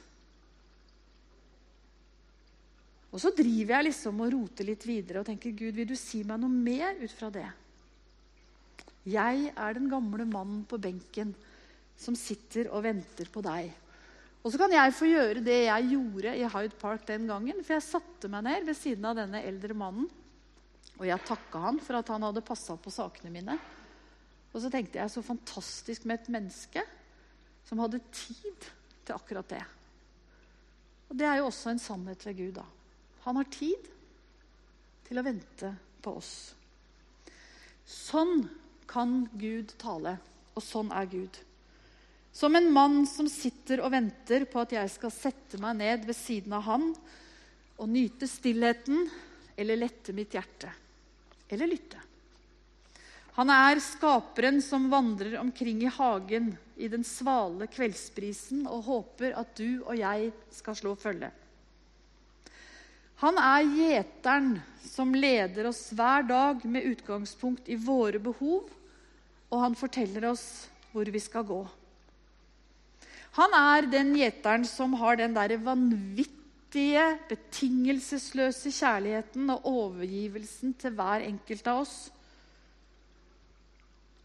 Og 3.10 3.18
så 3.18 3.32
driver 3.34 3.76
jeg 3.76 3.88
liksom 3.88 4.20
og 4.22 4.34
roter 4.34 4.68
litt 4.68 4.84
videre 4.86 5.22
og 5.22 5.26
tenker 5.26 5.54
Gud, 5.56 5.74
vil 5.74 5.88
du 5.88 5.96
si 5.98 6.22
meg 6.26 6.42
noe 6.42 6.52
mer 6.52 6.98
ut 7.00 7.14
fra 7.14 7.30
det? 7.34 7.48
Jeg 9.10 9.50
er 9.50 9.74
den 9.74 9.88
gamle 9.90 10.26
mannen 10.28 10.62
på 10.68 10.78
benken 10.78 11.32
som 11.98 12.14
sitter 12.16 12.68
og 12.70 12.84
venter 12.84 13.30
på 13.32 13.42
deg. 13.44 13.72
Og 14.40 14.52
så 14.52 14.60
kan 14.60 14.72
jeg 14.72 14.94
få 14.96 15.08
gjøre 15.08 15.42
det 15.44 15.58
jeg 15.66 15.90
gjorde 15.90 16.36
i 16.38 16.46
Hyde 16.48 16.78
Park 16.80 17.02
den 17.08 17.26
gangen. 17.28 17.60
For 17.64 17.76
jeg 17.76 17.84
satte 17.88 18.30
meg 18.32 18.46
ned 18.46 18.68
ved 18.68 18.78
siden 18.78 19.08
av 19.10 19.18
denne 19.18 19.42
eldre 19.44 19.76
mannen. 19.76 20.08
Og 21.00 21.06
jeg 21.08 21.24
takka 21.24 21.62
han 21.64 21.80
for 21.80 21.96
at 21.96 22.10
han 22.12 22.26
hadde 22.26 22.44
passa 22.44 22.76
på 22.76 22.92
sakene 22.92 23.32
mine. 23.32 23.56
Og 24.52 24.60
så 24.60 24.68
tenkte 24.72 25.00
jeg 25.00 25.12
så 25.12 25.22
fantastisk 25.24 26.04
med 26.04 26.20
et 26.20 26.32
menneske 26.34 26.82
som 27.64 27.80
hadde 27.80 28.02
tid 28.12 28.66
til 29.06 29.14
akkurat 29.16 29.48
det. 29.48 29.62
Og 31.08 31.16
det 31.16 31.26
er 31.26 31.40
jo 31.40 31.48
også 31.48 31.72
en 31.72 31.80
sannhet 31.82 32.26
ved 32.26 32.36
Gud. 32.36 32.52
da. 32.60 32.66
Han 33.24 33.40
har 33.40 33.48
tid 33.50 33.88
til 35.08 35.18
å 35.18 35.24
vente 35.24 35.72
på 36.04 36.12
oss. 36.20 36.34
Sånn 37.88 38.44
kan 38.90 39.24
Gud 39.38 39.72
tale, 39.80 40.18
og 40.54 40.62
sånn 40.62 40.92
er 40.94 41.08
Gud. 41.10 41.40
Som 42.32 42.54
en 42.54 42.68
mann 42.70 43.02
som 43.10 43.26
sitter 43.30 43.82
og 43.82 43.90
venter 43.94 44.44
på 44.50 44.60
at 44.62 44.76
jeg 44.76 44.92
skal 44.92 45.14
sette 45.14 45.58
meg 45.62 45.80
ned 45.80 46.06
ved 46.06 46.18
siden 46.18 46.54
av 46.54 46.68
han 46.68 46.86
og 47.80 47.90
nyte 47.90 48.28
stillheten 48.30 49.08
eller 49.58 49.80
lette 49.80 50.14
mitt 50.14 50.36
hjerte. 50.36 50.70
Eller 51.50 51.70
lytte. 51.70 51.98
Han 53.38 53.50
er 53.50 53.78
skaperen 53.82 54.58
som 54.62 54.88
vandrer 54.92 55.38
omkring 55.40 55.82
i 55.84 55.92
hagen 55.92 56.50
i 56.76 56.88
den 56.90 57.04
svale 57.06 57.68
kveldsbrisen 57.70 58.66
og 58.68 58.86
håper 58.88 59.36
at 59.38 59.54
du 59.58 59.82
og 59.84 59.94
jeg 59.98 60.32
skal 60.54 60.76
slå 60.78 60.96
følge. 60.98 61.30
Han 63.20 63.36
er 63.36 63.68
gjeteren 63.68 64.54
som 64.84 65.12
leder 65.14 65.68
oss 65.68 65.90
hver 65.92 66.24
dag 66.28 66.64
med 66.64 66.86
utgangspunkt 66.94 67.68
i 67.68 67.76
våre 67.76 68.20
behov 68.22 68.70
og 69.50 69.62
han 69.64 69.76
forteller 69.78 70.30
oss 70.30 70.46
hvor 70.90 71.06
vi 71.10 71.22
skal 71.22 71.46
gå. 71.46 71.60
Han 73.38 73.54
er 73.54 73.88
den 73.90 74.14
gjeteren 74.18 74.64
som 74.66 74.94
har 74.98 75.20
den 75.20 75.36
der 75.36 75.54
vanvittige, 75.62 76.39
betingelsesløse 76.72 78.70
kjærligheten 78.70 79.50
og 79.50 79.66
overgivelsen 79.66 80.74
til 80.78 80.94
hver 80.94 81.26
enkelt 81.26 81.66
av 81.70 81.82
oss. 81.82 81.96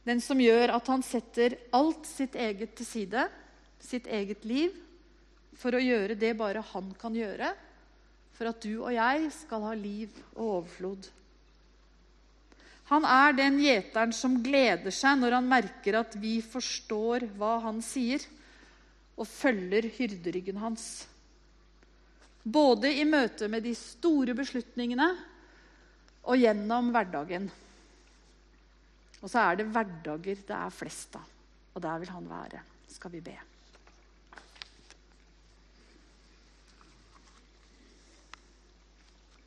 Den 0.05 0.21
som 0.21 0.37
gjør 0.37 0.75
at 0.75 0.87
han 0.91 1.01
setter 1.01 1.57
alt 1.73 2.05
sitt 2.05 2.35
eget 2.37 2.75
til 2.77 2.85
side, 2.85 3.25
sitt 3.81 4.05
eget 4.07 4.45
liv, 4.45 4.73
for 5.57 5.73
å 5.73 5.81
gjøre 5.81 6.17
det 6.19 6.35
bare 6.37 6.61
han 6.73 6.91
kan 6.99 7.15
gjøre, 7.15 7.53
for 8.35 8.51
at 8.51 8.61
du 8.61 8.83
og 8.83 8.91
jeg 8.93 9.29
skal 9.33 9.63
ha 9.65 9.73
liv 9.79 10.11
og 10.35 10.43
overflod. 10.45 11.07
Han 12.91 13.05
er 13.09 13.33
den 13.33 13.57
gjeteren 13.63 14.13
som 14.13 14.37
gleder 14.45 14.93
seg 14.93 15.17
når 15.17 15.39
han 15.39 15.49
merker 15.49 15.97
at 16.03 16.13
vi 16.21 16.37
forstår 16.45 17.25
hva 17.39 17.57
han 17.63 17.81
sier, 17.81 18.21
og 19.15 19.25
følger 19.31 19.87
hyrderyggen 19.95 20.59
hans. 20.59 21.07
Både 22.45 22.91
i 22.93 23.05
møte 23.09 23.49
med 23.49 23.65
de 23.65 23.73
store 23.73 24.35
beslutningene 24.37 25.07
og 26.25 26.37
gjennom 26.37 26.91
hverdagen. 26.93 27.49
Og 29.23 29.31
så 29.31 29.41
er 29.41 29.57
det 29.57 29.71
hverdager 29.73 30.45
det 30.45 30.53
er 30.53 30.73
flest 30.73 31.17
av, 31.17 31.25
og 31.73 31.81
der 31.81 32.01
vil 32.03 32.13
han 32.13 32.29
være. 32.29 32.61
Skal 32.93 33.13
vi 33.15 33.23
be. 33.25 33.35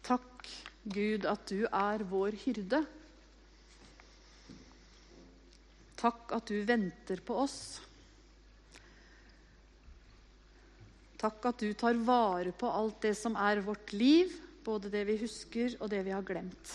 Takk, 0.09 0.51
Gud, 0.83 1.27
at 1.29 1.47
du 1.51 1.67
er 1.69 2.03
vår 2.11 2.35
hyrde. 2.43 2.83
Takk 5.99 6.33
at 6.35 6.51
du 6.51 6.63
venter 6.67 7.23
på 7.27 7.37
oss. 7.43 7.59
Takk 11.19 11.49
at 11.51 11.63
du 11.65 11.73
tar 11.75 11.99
vare 12.07 12.53
på 12.55 12.71
alt 12.71 13.01
det 13.03 13.15
som 13.19 13.35
er 13.35 13.63
vårt 13.67 13.93
liv, 13.93 14.31
både 14.65 14.91
det 14.93 15.03
vi 15.09 15.19
husker 15.19 15.75
og 15.81 15.91
det 15.91 16.05
vi 16.07 16.15
har 16.15 16.27
glemt. 16.27 16.75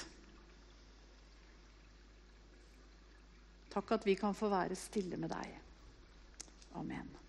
Takk 3.74 3.96
at 3.96 4.06
vi 4.06 4.18
kan 4.20 4.36
få 4.38 4.52
være 4.52 4.78
stille 4.78 5.18
med 5.18 5.32
deg. 5.32 5.60
Amen. 6.78 7.23